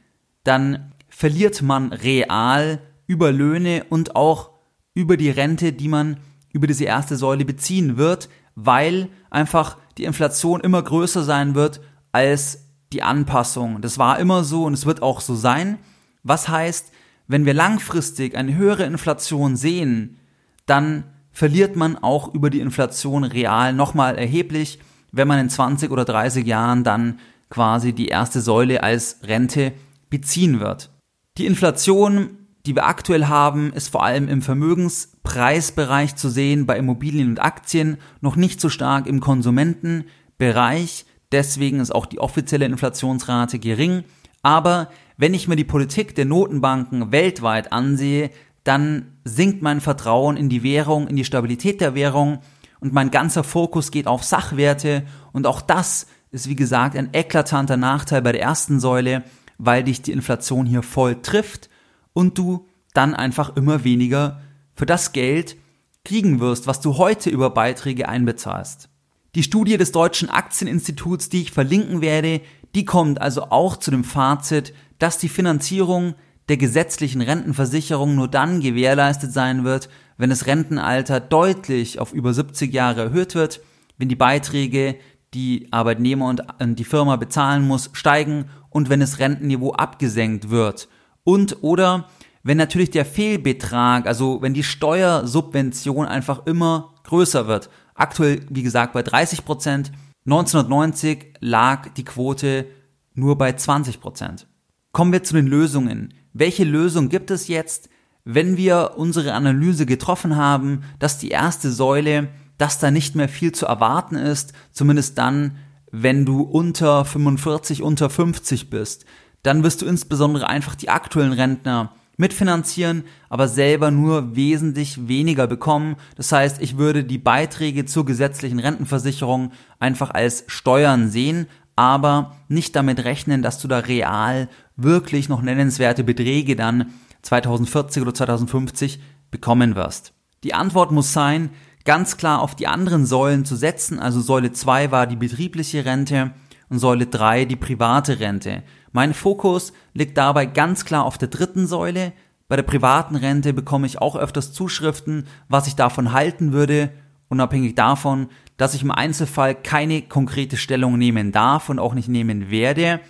dann 0.45 0.91
verliert 1.23 1.63
man 1.63 1.93
real 1.93 2.81
über 3.07 3.31
Löhne 3.31 3.85
und 3.91 4.17
auch 4.17 4.51
über 4.93 5.17
die 5.17 5.31
Rente, 5.31 5.73
die 5.73 5.87
man 5.87 6.17
über 6.53 6.67
diese 6.67 6.83
erste 6.83 7.15
Säule 7.15 7.45
beziehen 7.45 7.97
wird, 7.97 8.29
weil 8.57 9.09
einfach 9.31 9.79
die 9.99 10.03
Inflation 10.03 10.61
immer 10.63 10.83
größer 10.83 11.23
sein 11.23 11.55
wird 11.55 11.81
als 12.11 12.67
die 12.93 13.05
Anpassung. 13.05 13.81
Das 13.83 13.99
war 13.99 14.19
immer 14.19 14.43
so 14.43 14.65
und 14.65 14.73
es 14.73 14.85
wird 14.85 15.01
auch 15.01 15.21
so 15.21 15.37
sein. 15.37 15.79
Was 16.25 16.49
heißt, 16.49 16.91
wenn 17.29 17.47
wir 17.47 17.55
langfristig 17.55 18.37
eine 18.37 18.57
höhere 18.57 18.83
Inflation 18.83 19.55
sehen, 19.55 20.19
dann 20.67 21.05
verliert 21.31 21.77
man 21.77 21.97
auch 21.97 22.35
über 22.35 22.51
die 22.51 22.59
Inflation 22.59 23.23
real 23.23 23.73
nochmal 23.73 24.19
erheblich, 24.19 24.81
wenn 25.13 25.29
man 25.29 25.39
in 25.39 25.51
20 25.51 25.93
oder 25.93 26.05
30 26.05 26.45
Jahren 26.45 26.83
dann 26.83 27.21
quasi 27.49 27.93
die 27.93 28.09
erste 28.09 28.41
Säule 28.41 28.83
als 28.83 29.21
Rente 29.23 29.73
beziehen 30.11 30.59
wird. 30.59 30.91
Die 31.38 31.47
Inflation 31.47 32.42
die 32.66 32.77
wir 32.77 32.87
aktuell 32.87 33.27
haben, 33.27 33.73
ist 33.73 33.88
vor 33.88 34.05
allem 34.05 34.29
im 34.29 34.40
Vermögenspreisbereich 34.40 36.14
zu 36.14 36.29
sehen, 36.29 36.66
bei 36.66 36.77
Immobilien 36.77 37.29
und 37.31 37.42
Aktien, 37.42 37.99
noch 38.21 38.37
nicht 38.37 38.61
so 38.61 38.68
stark 38.68 39.07
im 39.07 39.21
Konsumentenbereich. 39.21 41.05
Deswegen 41.33 41.81
ist 41.81 41.92
auch 41.92 42.07
die 42.07 42.21
offizielle 42.21 42.66
Inflationsrate 42.66 43.59
gering. 43.59 44.05
Aber 44.42 44.90
wenn 45.16 45.35
ich 45.35 45.49
mir 45.49 45.57
die 45.57 45.64
Politik 45.64 46.14
der 46.14 46.25
Notenbanken 46.25 47.11
weltweit 47.11 47.73
ansehe, 47.73 48.31
dann 48.64 49.18
sinkt 49.25 49.61
mein 49.61 49.81
Vertrauen 49.81 50.37
in 50.37 50.49
die 50.49 50.62
Währung, 50.62 51.09
in 51.09 51.16
die 51.16 51.25
Stabilität 51.25 51.81
der 51.81 51.97
Währung 51.97 52.38
und 52.79 52.92
mein 52.92 53.11
ganzer 53.11 53.42
Fokus 53.42 53.90
geht 53.90 54.07
auf 54.07 54.23
Sachwerte 54.23 55.03
und 55.33 55.49
auch 55.49 55.61
das 55.61 56.07
ist 56.31 56.49
wie 56.49 56.57
gesagt 56.57 56.97
ein 56.97 57.11
eklatanter 57.12 57.77
Nachteil 57.77 58.23
bei 58.23 58.33
der 58.33 58.40
ersten 58.40 58.79
Säule, 58.79 59.25
weil 59.64 59.85
dich 59.85 60.03
die 60.03 60.11
Inflation 60.11 60.66
hier 60.66 60.83
voll 60.83 61.22
trifft 61.22 61.70
und 62.12 62.37
du 62.37 62.66
dann 62.94 63.14
einfach 63.14 63.57
immer 63.57 63.85
weniger 63.85 64.40
für 64.75 64.87
das 64.87 65.12
Geld 65.12 65.57
kriegen 66.05 66.40
wirst, 66.40 66.66
was 66.66 66.81
du 66.81 66.98
heute 66.98 67.31
über 67.31 67.51
Beiträge 67.51 68.09
einbezahlst. 68.09 68.88
Die 69.37 69.44
Studie 69.44 69.77
des 69.77 69.92
Deutschen 69.92 70.29
Aktieninstituts, 70.29 71.29
die 71.29 71.42
ich 71.42 71.53
verlinken 71.53 72.01
werde, 72.01 72.40
die 72.75 72.85
kommt 72.85 73.20
also 73.20 73.51
auch 73.51 73.77
zu 73.77 73.92
dem 73.92 74.03
Fazit, 74.03 74.75
dass 74.98 75.18
die 75.18 75.29
Finanzierung 75.29 76.16
der 76.48 76.57
gesetzlichen 76.57 77.20
Rentenversicherung 77.20 78.16
nur 78.16 78.27
dann 78.27 78.61
gewährleistet 78.61 79.33
sein 79.33 79.62
wird, 79.62 79.88
wenn 80.16 80.31
das 80.31 80.46
Rentenalter 80.46 81.20
deutlich 81.20 82.01
auf 82.01 82.12
über 82.12 82.35
70 82.35 82.75
Jahre 82.75 83.03
erhöht 83.03 83.37
wird, 83.37 83.61
wenn 83.96 84.09
die 84.09 84.16
Beiträge, 84.16 84.96
die 85.35 85.68
Arbeitnehmer 85.70 86.27
und 86.27 86.42
die 86.79 86.85
Firma 86.85 87.14
bezahlen 87.14 87.66
muss, 87.66 87.90
steigen 87.92 88.46
und 88.73 88.89
wenn 88.89 89.01
das 89.01 89.19
Rentenniveau 89.19 89.73
abgesenkt 89.73 90.51
wird 90.51 90.89
und 91.25 91.63
oder 91.63 92.09
wenn 92.43 92.57
natürlich 92.57 92.91
der 92.91 93.05
Fehlbetrag, 93.05 94.07
also 94.07 94.43
wenn 94.43 94.55
die 94.55 94.65
Steuersubvention 94.65 96.07
einfach 96.07 96.47
immer 96.47 96.95
größer 97.05 97.47
wird. 97.47 97.71
Aktuell, 97.95 98.41
wie 98.49 98.63
gesagt, 98.63 98.93
bei 98.95 99.03
30 99.03 99.45
Prozent. 99.45 99.93
1990 100.25 101.35
lag 101.41 101.89
die 101.95 102.05
Quote 102.05 102.67
nur 103.15 103.39
bei 103.39 103.53
20 103.53 104.01
Prozent. 104.01 104.47
Kommen 104.93 105.13
wir 105.13 105.23
zu 105.23 105.35
den 105.35 105.47
Lösungen. 105.47 106.15
Welche 106.33 106.65
Lösung 106.65 107.09
gibt 107.09 107.31
es 107.31 107.49
jetzt, 107.49 107.89
wenn 108.25 108.57
wir 108.57 108.93
unsere 108.97 109.35
Analyse 109.35 109.87
getroffen 109.87 110.37
haben, 110.37 110.83
dass 110.99 111.19
die 111.19 111.31
erste 111.31 111.71
Säule, 111.71 112.29
dass 112.59 112.79
da 112.79 112.91
nicht 112.91 113.15
mehr 113.15 113.29
viel 113.29 113.53
zu 113.53 113.67
erwarten 113.67 114.17
ist, 114.17 114.53
zumindest 114.71 115.19
dann, 115.19 115.57
wenn 115.92 116.24
du 116.24 116.42
unter 116.42 117.05
45, 117.05 117.83
unter 117.83 118.11
50 118.11 118.70
bist, 118.70 119.05
dann 119.42 119.62
wirst 119.62 119.83
du 119.83 119.87
insbesondere 119.87 120.48
einfach 120.48 120.74
die 120.74 120.88
aktuellen 120.88 121.33
Rentner 121.33 121.94
mitfinanzieren, 122.16 123.05
aber 123.28 123.48
selber 123.48 123.90
nur 123.90 124.35
wesentlich 124.37 125.09
weniger 125.09 125.46
bekommen. 125.46 125.96
Das 126.16 126.33
heißt, 126.33 126.61
ich 126.61 126.78
würde 126.78 127.05
die 127.05 127.18
Beiträge 127.18 127.85
zur 127.85 128.05
gesetzlichen 128.05 128.59
Rentenversicherung 128.59 129.52
einfach 129.78 130.11
als 130.11 130.44
Steuern 130.46 131.11
sehen, 131.11 131.46
aber 131.76 132.37
nicht 132.48 132.76
damit 132.76 133.05
rechnen, 133.05 133.42
dass 133.42 133.59
du 133.61 133.68
da 133.68 133.78
real 133.78 134.48
wirklich 134.76 135.28
noch 135.28 135.42
nennenswerte 135.42 136.05
Beträge 136.05 136.57
dann 136.57 136.92
2040 137.22 138.02
oder 138.02 138.14
2050 138.14 139.00
bekommen 139.31 139.74
wirst. 139.74 140.12
Die 140.44 140.55
Antwort 140.55 140.90
muss 140.90 141.12
sein, 141.12 141.50
ganz 141.85 142.16
klar 142.16 142.40
auf 142.40 142.55
die 142.55 142.66
anderen 142.66 143.07
Säulen 143.07 143.45
zu 143.45 143.57
setzen. 143.57 143.99
Also 143.99 144.21
Säule 144.21 144.53
2 144.53 144.90
war 144.90 145.07
die 145.07 145.16
betriebliche 145.16 145.85
Rente 145.85 146.33
und 146.68 146.79
Säule 146.79 147.07
3 147.07 147.45
die 147.45 147.57
private 147.57 148.21
Rente. 148.21 148.62
Mein 148.92 149.14
Fokus 149.14 149.73
liegt 149.95 150.16
dabei 150.16 150.47
ganz 150.47 150.85
klar 150.85 151.05
auf 151.05 151.18
der 151.18 151.29
dritten 151.29 151.66
Säule. 151.66 152.12
Bei 152.49 152.57
der 152.57 152.62
privaten 152.62 153.16
Rente 153.16 153.53
bekomme 153.53 153.87
ich 153.87 154.01
auch 154.01 154.16
öfters 154.16 154.53
Zuschriften, 154.53 155.27
was 155.49 155.66
ich 155.66 155.77
davon 155.77 156.12
halten 156.12 156.53
würde, 156.53 156.90
unabhängig 157.29 157.75
davon, 157.75 158.29
dass 158.59 158.75
ich 158.75 158.83
im 158.83 158.90
Einzelfall 158.90 159.55
keine 159.55 160.03
konkrete 160.03 160.57
Stellung 160.57 160.99
nehmen 160.99 161.33
darf 161.33 161.68
und 161.71 161.79
auch 161.79 161.95
nicht 161.95 162.09
nehmen 162.09 162.51
werde. 162.51 163.01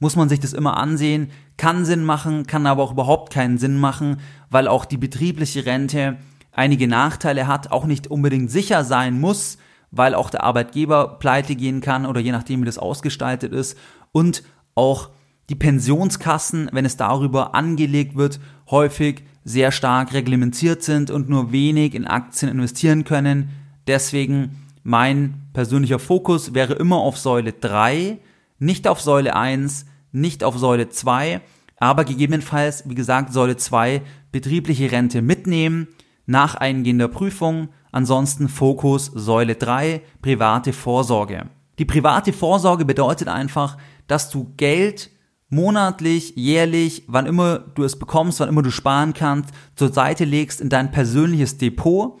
Muss 0.00 0.16
man 0.16 0.28
sich 0.28 0.40
das 0.40 0.52
immer 0.52 0.76
ansehen, 0.76 1.30
kann 1.56 1.84
Sinn 1.84 2.04
machen, 2.04 2.46
kann 2.46 2.66
aber 2.66 2.82
auch 2.82 2.92
überhaupt 2.92 3.32
keinen 3.32 3.58
Sinn 3.58 3.78
machen, 3.78 4.18
weil 4.50 4.68
auch 4.68 4.84
die 4.84 4.96
betriebliche 4.96 5.66
Rente 5.66 6.18
einige 6.52 6.88
Nachteile 6.88 7.46
hat, 7.46 7.70
auch 7.70 7.86
nicht 7.86 8.08
unbedingt 8.08 8.50
sicher 8.50 8.84
sein 8.84 9.20
muss, 9.20 9.58
weil 9.90 10.14
auch 10.14 10.30
der 10.30 10.44
Arbeitgeber 10.44 11.18
pleite 11.18 11.56
gehen 11.56 11.80
kann 11.80 12.06
oder 12.06 12.20
je 12.20 12.32
nachdem, 12.32 12.60
wie 12.60 12.66
das 12.66 12.78
ausgestaltet 12.78 13.52
ist 13.52 13.78
und 14.12 14.42
auch 14.74 15.10
die 15.48 15.54
Pensionskassen, 15.54 16.68
wenn 16.72 16.84
es 16.84 16.96
darüber 16.96 17.54
angelegt 17.54 18.16
wird, 18.16 18.38
häufig 18.70 19.24
sehr 19.44 19.72
stark 19.72 20.12
reglementiert 20.12 20.82
sind 20.82 21.10
und 21.10 21.30
nur 21.30 21.52
wenig 21.52 21.94
in 21.94 22.06
Aktien 22.06 22.50
investieren 22.50 23.04
können. 23.04 23.48
Deswegen 23.86 24.66
mein 24.82 25.48
persönlicher 25.54 25.98
Fokus 25.98 26.52
wäre 26.52 26.74
immer 26.74 26.96
auf 26.96 27.16
Säule 27.16 27.52
3, 27.52 28.18
nicht 28.58 28.86
auf 28.86 29.00
Säule 29.00 29.34
1, 29.34 29.86
nicht 30.12 30.44
auf 30.44 30.58
Säule 30.58 30.90
2, 30.90 31.40
aber 31.78 32.04
gegebenenfalls, 32.04 32.88
wie 32.88 32.94
gesagt, 32.94 33.32
Säule 33.32 33.56
2 33.56 34.02
betriebliche 34.32 34.92
Rente 34.92 35.22
mitnehmen 35.22 35.88
nach 36.28 36.54
eingehender 36.56 37.08
Prüfung, 37.08 37.70
ansonsten 37.90 38.50
Fokus 38.50 39.06
Säule 39.06 39.56
3 39.56 40.02
private 40.20 40.74
Vorsorge. 40.74 41.46
Die 41.78 41.86
private 41.86 42.34
Vorsorge 42.34 42.84
bedeutet 42.84 43.28
einfach, 43.28 43.78
dass 44.08 44.28
du 44.28 44.52
Geld 44.58 45.08
monatlich, 45.48 46.34
jährlich, 46.36 47.04
wann 47.06 47.24
immer 47.24 47.60
du 47.60 47.82
es 47.82 47.98
bekommst, 47.98 48.40
wann 48.40 48.50
immer 48.50 48.60
du 48.62 48.70
sparen 48.70 49.14
kannst, 49.14 49.54
zur 49.74 49.90
Seite 49.90 50.26
legst 50.26 50.60
in 50.60 50.68
dein 50.68 50.90
persönliches 50.90 51.56
Depot 51.56 52.20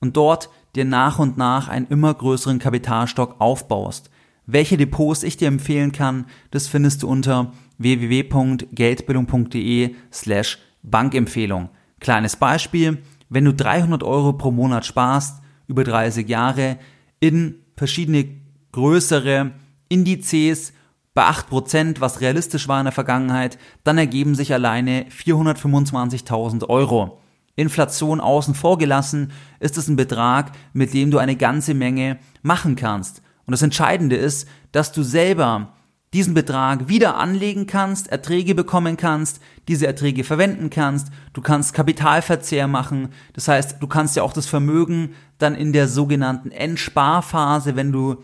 und 0.00 0.16
dort 0.16 0.48
dir 0.74 0.86
nach 0.86 1.18
und 1.18 1.36
nach 1.36 1.68
einen 1.68 1.88
immer 1.88 2.14
größeren 2.14 2.58
Kapitalstock 2.58 3.36
aufbaust. 3.38 4.08
Welche 4.46 4.78
Depots 4.78 5.24
ich 5.24 5.36
dir 5.36 5.48
empfehlen 5.48 5.92
kann, 5.92 6.24
das 6.50 6.68
findest 6.68 7.02
du 7.02 7.08
unter 7.08 7.52
www.geldbildung.de 7.76 9.94
slash 10.10 10.58
Bankempfehlung. 10.82 11.68
Kleines 12.00 12.36
Beispiel, 12.36 13.02
wenn 13.32 13.46
du 13.46 13.54
300 13.54 14.02
Euro 14.02 14.34
pro 14.34 14.50
Monat 14.50 14.84
sparst, 14.84 15.42
über 15.66 15.84
30 15.84 16.28
Jahre, 16.28 16.76
in 17.18 17.56
verschiedene 17.76 18.28
größere 18.72 19.52
Indizes 19.88 20.74
bei 21.14 21.24
8%, 21.24 22.00
was 22.00 22.20
realistisch 22.20 22.68
war 22.68 22.80
in 22.80 22.84
der 22.84 22.92
Vergangenheit, 22.92 23.58
dann 23.84 23.96
ergeben 23.96 24.34
sich 24.34 24.52
alleine 24.52 25.06
425.000 25.06 26.68
Euro. 26.68 27.20
Inflation 27.56 28.20
außen 28.20 28.54
vor 28.54 28.76
gelassen, 28.76 29.32
ist 29.60 29.78
es 29.78 29.88
ein 29.88 29.96
Betrag, 29.96 30.52
mit 30.74 30.92
dem 30.92 31.10
du 31.10 31.18
eine 31.18 31.36
ganze 31.36 31.74
Menge 31.74 32.18
machen 32.42 32.76
kannst. 32.76 33.22
Und 33.46 33.52
das 33.52 33.62
Entscheidende 33.62 34.16
ist, 34.16 34.46
dass 34.72 34.92
du 34.92 35.02
selber 35.02 35.74
diesen 36.12 36.34
Betrag 36.34 36.88
wieder 36.88 37.16
anlegen 37.16 37.66
kannst, 37.66 38.08
Erträge 38.08 38.54
bekommen 38.54 38.96
kannst, 38.96 39.40
diese 39.68 39.86
Erträge 39.86 40.24
verwenden 40.24 40.68
kannst, 40.68 41.08
du 41.32 41.40
kannst 41.40 41.72
Kapitalverzehr 41.72 42.68
machen, 42.68 43.08
das 43.32 43.48
heißt, 43.48 43.76
du 43.80 43.86
kannst 43.86 44.16
ja 44.16 44.22
auch 44.22 44.34
das 44.34 44.46
Vermögen 44.46 45.14
dann 45.38 45.54
in 45.54 45.72
der 45.72 45.88
sogenannten 45.88 46.50
Endsparphase, 46.50 47.76
wenn 47.76 47.92
du 47.92 48.16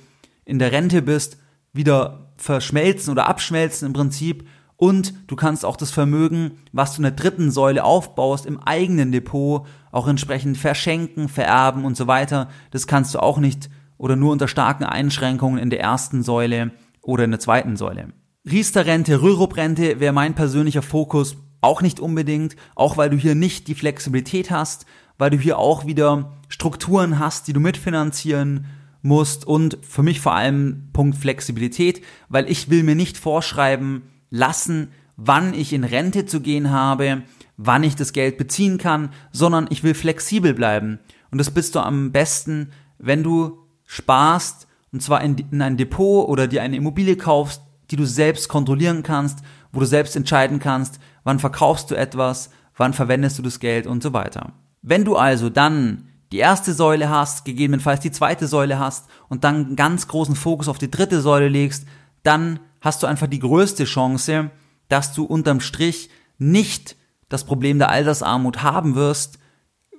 in 0.44 0.58
der 0.58 0.72
Rente 0.72 1.02
bist, 1.02 1.38
wieder 1.72 2.30
verschmelzen 2.36 3.12
oder 3.12 3.28
abschmelzen 3.28 3.86
im 3.86 3.92
Prinzip. 3.92 4.48
Und 4.76 5.12
du 5.26 5.34
kannst 5.34 5.64
auch 5.64 5.76
das 5.76 5.90
Vermögen, 5.90 6.52
was 6.72 6.92
du 6.92 6.98
in 6.98 7.02
der 7.02 7.12
dritten 7.12 7.50
Säule 7.50 7.82
aufbaust, 7.82 8.46
im 8.46 8.60
eigenen 8.60 9.10
Depot 9.10 9.66
auch 9.90 10.06
entsprechend 10.06 10.56
verschenken, 10.56 11.28
vererben 11.28 11.84
und 11.84 11.96
so 11.96 12.06
weiter. 12.06 12.48
Das 12.70 12.86
kannst 12.86 13.14
du 13.14 13.18
auch 13.18 13.38
nicht 13.38 13.68
oder 13.96 14.14
nur 14.14 14.30
unter 14.30 14.46
starken 14.46 14.84
Einschränkungen 14.84 15.58
in 15.58 15.70
der 15.70 15.80
ersten 15.80 16.22
Säule 16.22 16.70
oder 17.08 17.24
in 17.24 17.30
der 17.30 17.40
zweiten 17.40 17.76
Säule. 17.76 18.12
Riester-Rente, 18.44 19.22
Rürup-Rente 19.22 19.98
wäre 19.98 20.12
mein 20.12 20.34
persönlicher 20.34 20.82
Fokus 20.82 21.38
auch 21.62 21.80
nicht 21.80 22.00
unbedingt, 22.00 22.54
auch 22.74 22.98
weil 22.98 23.08
du 23.08 23.16
hier 23.16 23.34
nicht 23.34 23.66
die 23.66 23.74
Flexibilität 23.74 24.50
hast, 24.50 24.84
weil 25.16 25.30
du 25.30 25.38
hier 25.38 25.58
auch 25.58 25.86
wieder 25.86 26.36
Strukturen 26.48 27.18
hast, 27.18 27.48
die 27.48 27.54
du 27.54 27.60
mitfinanzieren 27.60 28.66
musst 29.00 29.46
und 29.46 29.78
für 29.80 30.02
mich 30.02 30.20
vor 30.20 30.34
allem 30.34 30.90
Punkt 30.92 31.16
Flexibilität, 31.16 32.02
weil 32.28 32.48
ich 32.50 32.68
will 32.68 32.82
mir 32.82 32.94
nicht 32.94 33.16
vorschreiben 33.16 34.02
lassen, 34.28 34.88
wann 35.16 35.54
ich 35.54 35.72
in 35.72 35.84
Rente 35.84 36.26
zu 36.26 36.42
gehen 36.42 36.70
habe, 36.70 37.22
wann 37.56 37.84
ich 37.84 37.96
das 37.96 38.12
Geld 38.12 38.36
beziehen 38.36 38.76
kann, 38.76 39.08
sondern 39.32 39.66
ich 39.70 39.82
will 39.82 39.94
flexibel 39.94 40.52
bleiben. 40.52 40.98
Und 41.30 41.38
das 41.38 41.50
bist 41.50 41.74
du 41.74 41.80
am 41.80 42.12
besten, 42.12 42.70
wenn 42.98 43.22
du 43.22 43.60
sparst, 43.86 44.67
und 44.92 45.02
zwar 45.02 45.22
in, 45.22 45.36
in 45.50 45.62
ein 45.62 45.76
Depot 45.76 46.28
oder 46.28 46.46
dir 46.46 46.62
eine 46.62 46.76
Immobilie 46.76 47.16
kaufst, 47.16 47.62
die 47.90 47.96
du 47.96 48.04
selbst 48.04 48.48
kontrollieren 48.48 49.02
kannst, 49.02 49.40
wo 49.72 49.80
du 49.80 49.86
selbst 49.86 50.16
entscheiden 50.16 50.58
kannst, 50.58 50.98
wann 51.24 51.38
verkaufst 51.38 51.90
du 51.90 51.94
etwas, 51.94 52.50
wann 52.76 52.92
verwendest 52.92 53.38
du 53.38 53.42
das 53.42 53.60
Geld 53.60 53.86
und 53.86 54.02
so 54.02 54.12
weiter. 54.12 54.52
Wenn 54.82 55.04
du 55.04 55.16
also 55.16 55.50
dann 55.50 56.08
die 56.32 56.38
erste 56.38 56.74
Säule 56.74 57.08
hast, 57.08 57.44
gegebenenfalls 57.44 58.00
die 58.00 58.10
zweite 58.10 58.46
Säule 58.46 58.78
hast 58.78 59.08
und 59.28 59.44
dann 59.44 59.66
einen 59.66 59.76
ganz 59.76 60.08
großen 60.08 60.36
Fokus 60.36 60.68
auf 60.68 60.78
die 60.78 60.90
dritte 60.90 61.20
Säule 61.20 61.48
legst, 61.48 61.86
dann 62.22 62.60
hast 62.80 63.02
du 63.02 63.06
einfach 63.06 63.26
die 63.26 63.38
größte 63.38 63.84
Chance, 63.84 64.50
dass 64.88 65.14
du 65.14 65.24
unterm 65.24 65.60
Strich 65.60 66.10
nicht 66.38 66.96
das 67.28 67.44
Problem 67.44 67.78
der 67.78 67.90
Altersarmut 67.90 68.62
haben 68.62 68.94
wirst, 68.94 69.38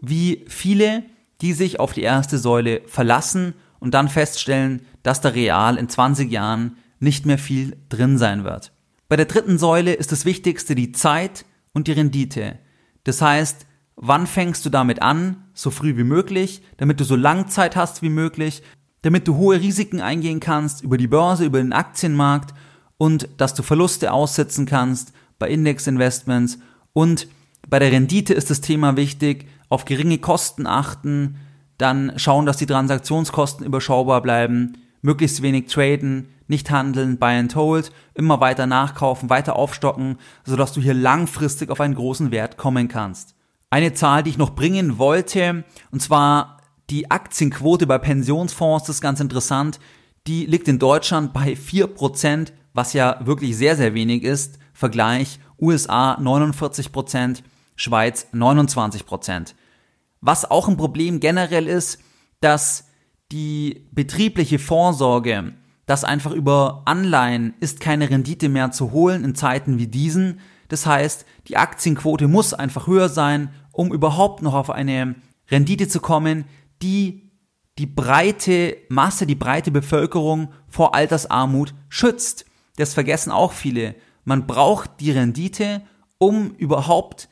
wie 0.02 0.46
viele, 0.48 1.04
die 1.42 1.54
sich 1.54 1.80
auf 1.80 1.94
die 1.94 2.02
erste 2.02 2.38
Säule 2.38 2.82
verlassen 2.86 3.54
und 3.80 3.94
dann 3.94 4.10
feststellen, 4.10 4.86
dass 5.04 5.22
da 5.22 5.30
real 5.30 5.78
in 5.78 5.90
20 5.90 6.32
Jahren 6.32 6.78
nicht 7.00 7.26
mehr 7.26 7.38
viel 7.38 7.78
drin 7.90 8.18
sein 8.18 8.44
wird. 8.44 8.72
Bei 9.08 9.16
der 9.16 9.26
dritten 9.26 9.58
Säule 9.58 9.94
ist 9.94 10.12
das 10.12 10.26
Wichtigste 10.26 10.76
die 10.76 10.92
Zeit 10.92 11.46
und 11.74 11.88
die 11.88 11.94
Rendite. 11.94 12.60
Das 13.04 13.22
heißt, 13.22 13.66
Wann 14.02 14.28
fängst 14.28 14.66
du 14.66 14.70
damit 14.70 15.02
an? 15.02 15.44
So 15.54 15.72
früh 15.72 15.98
wie 15.98 16.06
möglich, 16.06 16.62
damit 16.78 17.02
du 17.02 17.04
so 17.04 17.18
lang 17.18 17.50
Zeit 17.50 17.76
hast 17.76 18.02
wie 18.02 18.10
möglich, 18.10 18.64
damit 19.02 19.28
du 19.28 19.36
hohe 19.36 19.60
Risiken 19.60 20.00
eingehen 20.00 20.40
kannst 20.40 20.82
über 20.82 20.98
die 20.98 21.08
Börse, 21.08 21.44
über 21.44 21.58
den 21.58 21.74
Aktienmarkt 21.74 22.54
und 22.98 23.28
dass 23.36 23.56
du 23.56 23.62
Verluste 23.62 24.14
aussetzen 24.14 24.66
kannst 24.66 25.12
bei 25.38 25.50
Indexinvestments 25.50 26.60
und 26.94 27.28
bei 27.70 27.78
der 27.78 27.92
Rendite 27.92 28.34
ist 28.34 28.50
das 28.50 28.62
Thema 28.62 28.96
wichtig, 28.96 29.48
auf 29.68 29.84
geringe 29.84 30.18
Kosten 30.18 30.66
achten, 30.66 31.36
dann 31.80 32.14
schauen, 32.18 32.46
dass 32.46 32.58
die 32.58 32.68
Transaktionskosten 32.68 33.66
überschaubar 33.66 34.22
bleiben, 34.22 34.78
möglichst 35.02 35.42
wenig 35.42 35.66
traden, 35.66 36.30
nicht 36.48 36.70
handeln, 36.70 37.18
buy 37.18 37.40
and 37.40 37.56
hold, 37.56 37.92
immer 38.14 38.40
weiter 38.40 38.68
nachkaufen, 38.68 39.32
weiter 39.32 39.56
aufstocken, 39.56 40.18
sodass 40.46 40.74
du 40.74 40.82
hier 40.82 40.94
langfristig 40.94 41.72
auf 41.72 41.82
einen 41.82 41.96
großen 41.96 42.30
Wert 42.30 42.58
kommen 42.58 42.88
kannst 42.88 43.34
eine 43.70 43.94
Zahl, 43.94 44.24
die 44.24 44.32
ich 44.32 44.38
noch 44.38 44.56
bringen 44.56 44.98
wollte, 44.98 45.64
und 45.92 46.02
zwar 46.02 46.58
die 46.90 47.12
Aktienquote 47.12 47.86
bei 47.86 47.98
Pensionsfonds, 47.98 48.88
das 48.88 48.98
ist 48.98 49.02
ganz 49.02 49.20
interessant. 49.20 49.80
Die 50.26 50.46
liegt 50.46 50.68
in 50.68 50.80
Deutschland 50.80 51.34
bei 51.34 51.54
4%, 51.54 52.52
was 52.74 52.94
ja 52.94 53.20
wirklich 53.24 53.56
sehr, 53.56 53.76
sehr 53.76 53.94
wenig 53.94 54.24
ist. 54.24 54.58
Vergleich 54.74 55.40
USA 55.62 56.16
49%, 56.16 57.44
Schweiz 57.76 58.28
29%. 58.34 59.54
Was 60.22 60.50
auch 60.50 60.68
ein 60.68 60.78
Problem 60.78 61.20
generell 61.20 61.68
ist, 61.68 62.00
dass 62.42 62.86
die 63.32 63.88
betriebliche 63.92 64.60
Vorsorge, 64.60 65.54
dass 65.86 66.04
einfach 66.04 66.32
über 66.32 66.84
Anleihen 66.86 67.54
ist 67.60 67.80
keine 67.80 68.10
Rendite 68.10 68.50
mehr 68.50 68.72
zu 68.72 68.92
holen 68.92 69.24
in 69.24 69.36
Zeiten 69.36 69.80
wie 69.80 69.88
diesen. 69.88 70.40
Das 70.68 70.86
heißt, 70.86 71.26
die 71.48 71.58
Aktienquote 71.58 72.28
muss 72.28 72.54
einfach 72.54 72.88
höher 72.88 73.10
sein, 73.10 73.50
um 73.72 73.94
überhaupt 73.94 74.42
noch 74.42 74.54
auf 74.54 74.70
eine 74.70 75.16
Rendite 75.50 75.88
zu 75.88 76.00
kommen, 76.00 76.46
die 76.82 77.30
die 77.78 77.86
breite 77.86 78.78
Masse, 78.90 79.26
die 79.26 79.36
breite 79.36 79.72
Bevölkerung 79.72 80.50
vor 80.68 80.96
Altersarmut 80.96 81.74
schützt. 81.88 82.46
Das 82.76 82.94
vergessen 82.94 83.32
auch 83.32 83.54
viele. 83.54 83.96
Man 84.26 84.48
braucht 84.48 85.00
die 85.00 85.12
Rendite, 85.12 85.82
um 86.18 86.52
überhaupt 86.52 87.30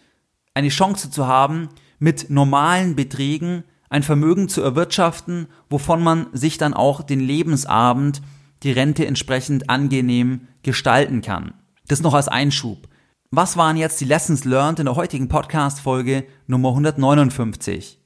eine 0.53 0.69
Chance 0.69 1.11
zu 1.11 1.27
haben, 1.27 1.69
mit 1.99 2.29
normalen 2.29 2.95
Beträgen 2.95 3.63
ein 3.89 4.03
Vermögen 4.03 4.49
zu 4.49 4.61
erwirtschaften, 4.61 5.47
wovon 5.69 6.03
man 6.03 6.27
sich 6.33 6.57
dann 6.57 6.73
auch 6.73 7.01
den 7.01 7.19
Lebensabend, 7.19 8.21
die 8.63 8.71
Rente 8.71 9.05
entsprechend 9.05 9.69
angenehm 9.69 10.47
gestalten 10.63 11.21
kann. 11.21 11.53
Das 11.87 12.01
noch 12.01 12.13
als 12.13 12.27
Einschub. 12.27 12.87
Was 13.31 13.57
waren 13.57 13.77
jetzt 13.77 13.99
die 14.01 14.05
Lessons 14.05 14.45
learned 14.45 14.79
in 14.79 14.85
der 14.85 14.95
heutigen 14.95 15.27
Podcast-Folge 15.27 16.25
Nummer 16.47 16.69
159? 16.69 17.99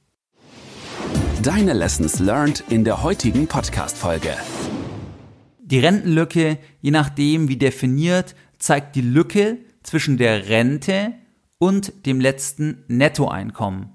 Deine 1.42 1.72
Lessons 1.72 2.18
learned 2.18 2.62
in 2.68 2.84
der 2.84 3.02
heutigen 3.02 3.46
Podcast-Folge. 3.46 4.36
Die 5.60 5.78
Rentenlücke, 5.78 6.58
je 6.80 6.90
nachdem 6.90 7.48
wie 7.48 7.56
definiert, 7.56 8.34
zeigt 8.58 8.94
die 8.94 9.00
Lücke 9.00 9.58
zwischen 9.82 10.18
der 10.18 10.48
Rente 10.48 11.14
und 11.62 12.06
dem 12.06 12.20
letzten 12.20 12.82
Nettoeinkommen. 12.88 13.94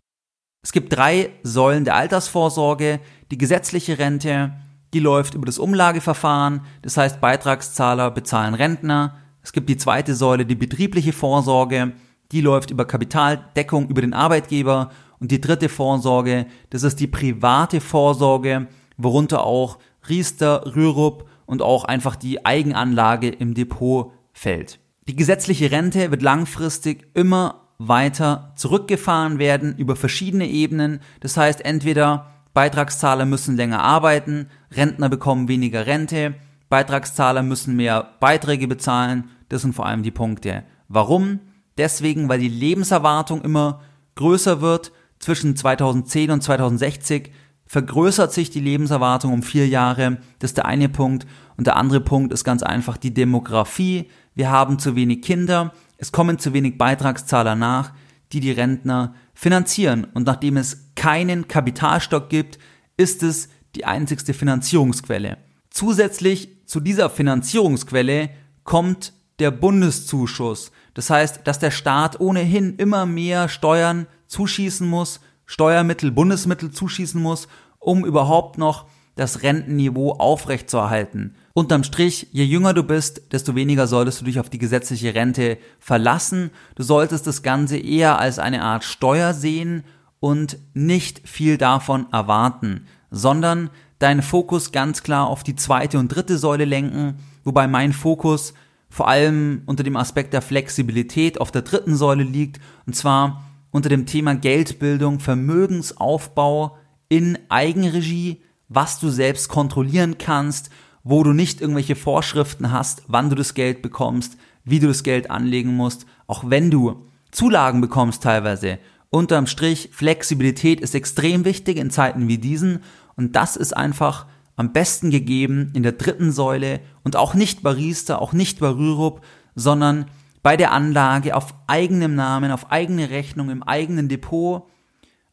Es 0.64 0.72
gibt 0.72 0.96
drei 0.96 1.32
Säulen 1.44 1.84
der 1.84 1.96
Altersvorsorge. 1.96 3.02
Die 3.30 3.38
gesetzliche 3.38 4.00
Rente, 4.00 4.54
die 4.94 5.02
läuft 5.02 5.34
über 5.34 5.46
das 5.46 5.60
Umlageverfahren, 5.60 6.62
das 6.82 6.96
heißt 6.96 7.20
Beitragszahler 7.20 8.10
bezahlen 8.12 8.54
Rentner. 8.54 9.18
Es 9.44 9.52
gibt 9.52 9.68
die 9.68 9.76
zweite 9.76 10.16
Säule, 10.16 10.46
die 10.46 10.56
betriebliche 10.56 11.12
Vorsorge, 11.12 11.92
die 12.32 12.40
läuft 12.40 12.72
über 12.72 12.86
Kapitaldeckung 12.86 13.90
über 13.90 14.00
den 14.00 14.14
Arbeitgeber. 14.14 14.90
Und 15.20 15.32
die 15.32 15.42
dritte 15.42 15.68
Vorsorge, 15.68 16.46
das 16.70 16.84
ist 16.84 17.02
die 17.02 17.08
private 17.08 17.82
Vorsorge, 17.82 18.68
worunter 18.96 19.44
auch 19.44 19.78
Riester, 20.08 20.74
Rürup 20.74 21.28
und 21.46 21.62
auch 21.62 21.84
einfach 21.84 22.16
die 22.16 22.46
Eigenanlage 22.46 23.28
im 23.28 23.56
Depot 23.56 24.14
fällt. 24.32 24.80
Die 25.08 25.16
gesetzliche 25.16 25.72
Rente 25.72 26.12
wird 26.12 26.22
langfristig 26.22 27.08
immer 27.14 27.68
weiter 27.78 28.52
zurückgefahren 28.58 29.40
werden 29.40 29.78
über 29.78 29.96
verschiedene 29.96 30.48
Ebenen. 30.48 31.00
Das 31.22 31.38
heißt, 31.38 31.64
entweder 31.64 32.28
Beitragszahler 32.54 33.26
müssen 33.26 33.56
länger 33.56 33.82
arbeiten, 33.82 34.50
Rentner 34.76 35.08
bekommen 35.08 35.48
weniger 35.48 35.86
Rente, 35.86 36.36
Beitragszahler 36.68 37.42
müssen 37.42 37.78
mehr 37.78 38.16
Beiträge 38.20 38.68
bezahlen. 38.68 39.30
Das 39.48 39.62
sind 39.62 39.74
vor 39.74 39.86
allem 39.86 40.04
die 40.04 40.12
Punkte. 40.12 40.64
Warum? 40.90 41.40
Deswegen, 41.78 42.28
weil 42.28 42.40
die 42.40 42.50
Lebenserwartung 42.50 43.44
immer 43.44 43.82
größer 44.16 44.60
wird. 44.60 44.92
Zwischen 45.20 45.56
2010 45.56 46.32
und 46.32 46.44
2060 46.44 47.32
vergrößert 47.68 48.34
sich 48.34 48.50
die 48.50 48.60
Lebenserwartung 48.60 49.34
um 49.34 49.44
vier 49.44 49.68
Jahre. 49.68 50.18
Das 50.40 50.52
ist 50.52 50.58
der 50.58 50.66
eine 50.66 50.90
Punkt. 50.90 51.28
Und 51.58 51.68
der 51.68 51.76
andere 51.76 52.02
Punkt 52.02 52.34
ist 52.34 52.44
ganz 52.44 52.64
einfach 52.64 52.98
die 52.98 53.14
Demografie. 53.14 54.10
Wir 54.36 54.50
haben 54.50 54.80
zu 54.80 54.96
wenig 54.96 55.22
Kinder. 55.22 55.74
Es 55.98 56.12
kommen 56.12 56.40
zu 56.40 56.54
wenig 56.54 56.78
Beitragszahler 56.78 57.56
nach, 57.56 57.94
die 58.32 58.40
die 58.40 58.52
Rentner 58.52 59.14
finanzieren. 59.34 60.08
Und 60.14 60.26
nachdem 60.26 60.58
es 60.58 60.92
keinen 60.96 61.48
Kapitalstock 61.48 62.30
gibt, 62.30 62.58
ist 62.98 63.24
es 63.24 63.50
die 63.76 63.86
einzigste 63.86 64.34
Finanzierungsquelle. 64.34 65.38
Zusätzlich 65.70 66.50
zu 66.66 66.80
dieser 66.80 67.10
Finanzierungsquelle 67.10 68.30
kommt 68.64 69.14
der 69.40 69.52
Bundeszuschuss. 69.52 70.72
Das 70.94 71.10
heißt, 71.10 71.42
dass 71.46 71.60
der 71.60 71.72
Staat 71.72 72.20
ohnehin 72.20 72.76
immer 72.78 73.06
mehr 73.06 73.50
Steuern 73.50 74.08
zuschießen 74.28 74.88
muss, 74.88 75.20
Steuermittel, 75.48 76.12
Bundesmittel 76.12 76.70
zuschießen 76.70 77.20
muss, 77.20 77.48
um 77.80 78.06
überhaupt 78.06 78.60
noch 78.60 78.86
das 79.16 79.42
Rentenniveau 79.42 80.12
aufrechtzuerhalten. 80.12 81.36
Unterm 81.54 81.84
Strich, 81.84 82.28
je 82.32 82.44
jünger 82.44 82.76
du 82.76 82.84
bist, 82.84 83.34
desto 83.34 83.56
weniger 83.56 83.88
solltest 83.88 84.22
du 84.22 84.26
dich 84.26 84.40
auf 84.40 84.50
die 84.50 84.60
gesetzliche 84.60 85.16
Rente 85.16 85.58
verlassen. 85.80 86.52
Du 86.76 86.84
solltest 86.84 87.26
das 87.26 87.42
Ganze 87.42 87.78
eher 87.78 88.20
als 88.20 88.38
eine 88.38 88.62
Art 88.62 88.84
Steuer 88.84 89.34
sehen 89.34 89.84
und 90.20 90.60
nicht 90.76 91.28
viel 91.28 91.58
davon 91.58 92.06
erwarten, 92.12 92.86
sondern 93.10 93.72
deinen 93.98 94.22
Fokus 94.22 94.72
ganz 94.72 95.02
klar 95.02 95.28
auf 95.28 95.44
die 95.44 95.56
zweite 95.56 95.98
und 95.98 96.10
dritte 96.10 96.38
Säule 96.38 96.66
lenken, 96.66 97.16
wobei 97.44 97.68
mein 97.68 97.94
Fokus 97.94 98.54
vor 98.90 99.08
allem 99.08 99.64
unter 99.66 99.84
dem 99.84 99.98
Aspekt 99.98 100.34
der 100.34 100.42
Flexibilität 100.42 101.42
auf 101.42 101.52
der 101.52 101.64
dritten 101.64 101.96
Säule 101.96 102.24
liegt, 102.24 102.60
und 102.86 102.96
zwar 102.96 103.47
unter 103.72 103.90
dem 103.90 104.06
Thema 104.06 104.36
Geldbildung, 104.36 105.20
Vermögensaufbau 105.20 106.78
in 107.10 107.38
Eigenregie, 107.50 108.42
was 108.70 109.00
du 109.00 109.10
selbst 109.10 109.50
kontrollieren 109.50 110.18
kannst, 110.18 110.70
wo 111.04 111.24
du 111.24 111.32
nicht 111.32 111.62
irgendwelche 111.62 111.96
Vorschriften 111.96 112.72
hast, 112.72 113.04
wann 113.08 113.30
du 113.30 113.36
das 113.36 113.54
Geld 113.54 113.82
bekommst, 113.82 114.38
wie 114.66 114.80
du 114.80 114.88
das 114.88 115.04
Geld 115.04 115.32
anlegen 115.32 115.74
musst, 115.76 116.06
auch 116.28 116.50
wenn 116.50 116.70
du 116.70 117.08
Zulagen 117.32 117.82
bekommst 117.82 118.24
teilweise. 118.24 118.80
Unterm 119.10 119.48
Strich, 119.48 119.90
Flexibilität 119.94 120.82
ist 120.82 120.96
extrem 120.96 121.46
wichtig 121.46 121.78
in 121.78 121.92
Zeiten 121.92 122.28
wie 122.28 122.38
diesen 122.38 122.84
und 123.16 123.36
das 123.38 123.56
ist 123.56 123.76
einfach 123.76 124.26
am 124.58 124.74
besten 124.74 125.12
gegeben 125.12 125.72
in 125.76 125.84
der 125.84 125.94
dritten 125.94 126.32
Säule 126.32 126.82
und 127.04 127.16
auch 127.16 127.34
nicht 127.36 127.64
bei 127.64 127.72
Riester, 127.72 128.22
auch 128.22 128.34
nicht 128.34 128.60
bei 128.60 128.70
Rürup, 128.70 129.22
sondern 129.56 130.08
bei 130.48 130.56
der 130.56 130.72
Anlage 130.72 131.36
auf 131.36 131.54
eigenem 131.68 132.16
Namen, 132.16 132.52
auf 132.52 132.72
eigene 132.72 133.10
Rechnung, 133.10 133.50
im 133.50 133.64
eigenen 133.64 134.08
Depot, 134.08 134.64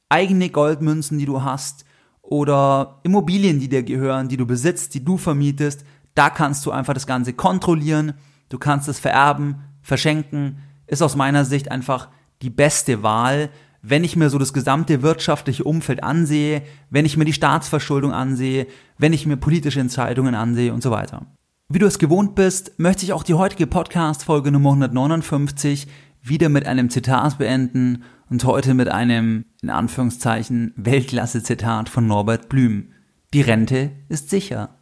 eigene 0.08 0.50
Goldmünzen, 0.50 1.20
die 1.20 1.24
du 1.24 1.44
hast, 1.44 1.84
oder 2.20 2.98
Immobilien, 3.04 3.60
die 3.60 3.68
dir 3.68 3.84
gehören, 3.84 4.26
die 4.26 4.36
du 4.36 4.44
besitzt, 4.44 4.92
die 4.92 5.04
du 5.04 5.16
vermietest, 5.16 5.84
da 6.16 6.30
kannst 6.30 6.66
du 6.66 6.72
einfach 6.72 6.94
das 6.94 7.06
Ganze 7.06 7.32
kontrollieren, 7.32 8.14
du 8.48 8.58
kannst 8.58 8.88
es 8.88 8.98
vererben, 8.98 9.60
verschenken, 9.82 10.58
ist 10.88 11.00
aus 11.00 11.14
meiner 11.14 11.44
Sicht 11.44 11.70
einfach 11.70 12.08
die 12.42 12.50
beste 12.50 13.04
Wahl, 13.04 13.50
wenn 13.82 14.02
ich 14.02 14.16
mir 14.16 14.30
so 14.30 14.38
das 14.38 14.52
gesamte 14.52 15.02
wirtschaftliche 15.02 15.62
Umfeld 15.62 16.02
ansehe, 16.02 16.62
wenn 16.90 17.06
ich 17.06 17.16
mir 17.16 17.24
die 17.24 17.32
Staatsverschuldung 17.32 18.12
ansehe, 18.12 18.66
wenn 18.98 19.12
ich 19.12 19.26
mir 19.26 19.36
politische 19.36 19.78
Entscheidungen 19.78 20.34
ansehe 20.34 20.74
und 20.74 20.82
so 20.82 20.90
weiter. 20.90 21.24
Wie 21.70 21.78
du 21.78 21.86
es 21.86 21.98
gewohnt 21.98 22.34
bist, 22.34 22.78
möchte 22.78 23.06
ich 23.06 23.14
auch 23.14 23.22
die 23.22 23.32
heutige 23.32 23.66
Podcast-Folge 23.66 24.52
Nummer 24.52 24.72
159 24.72 25.86
wieder 26.20 26.50
mit 26.50 26.66
einem 26.66 26.90
Zitat 26.90 27.38
beenden 27.38 28.04
und 28.28 28.44
heute 28.44 28.74
mit 28.74 28.90
einem, 28.90 29.46
in 29.62 29.70
Anführungszeichen, 29.70 30.74
Weltklasse-Zitat 30.76 31.88
von 31.88 32.06
Norbert 32.06 32.50
Blüm. 32.50 32.92
Die 33.32 33.40
Rente 33.40 33.92
ist 34.10 34.28
sicher. 34.28 34.76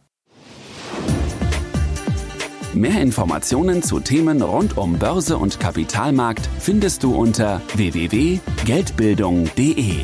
Mehr 2.73 3.01
Informationen 3.01 3.81
zu 3.81 4.01
Themen 4.01 4.41
rund 4.41 4.77
um 4.77 4.99
Börse 4.99 5.37
und 5.37 5.61
Kapitalmarkt 5.61 6.49
findest 6.59 7.03
du 7.03 7.15
unter 7.15 7.61
www.geldbildung.de. 7.75 9.99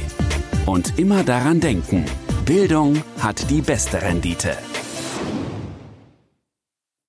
Und 0.65 0.97
immer 0.97 1.25
daran 1.25 1.59
denken, 1.59 2.05
Bildung 2.45 3.03
hat 3.19 3.49
die 3.49 3.61
beste 3.61 4.01
Rendite. 4.01 4.55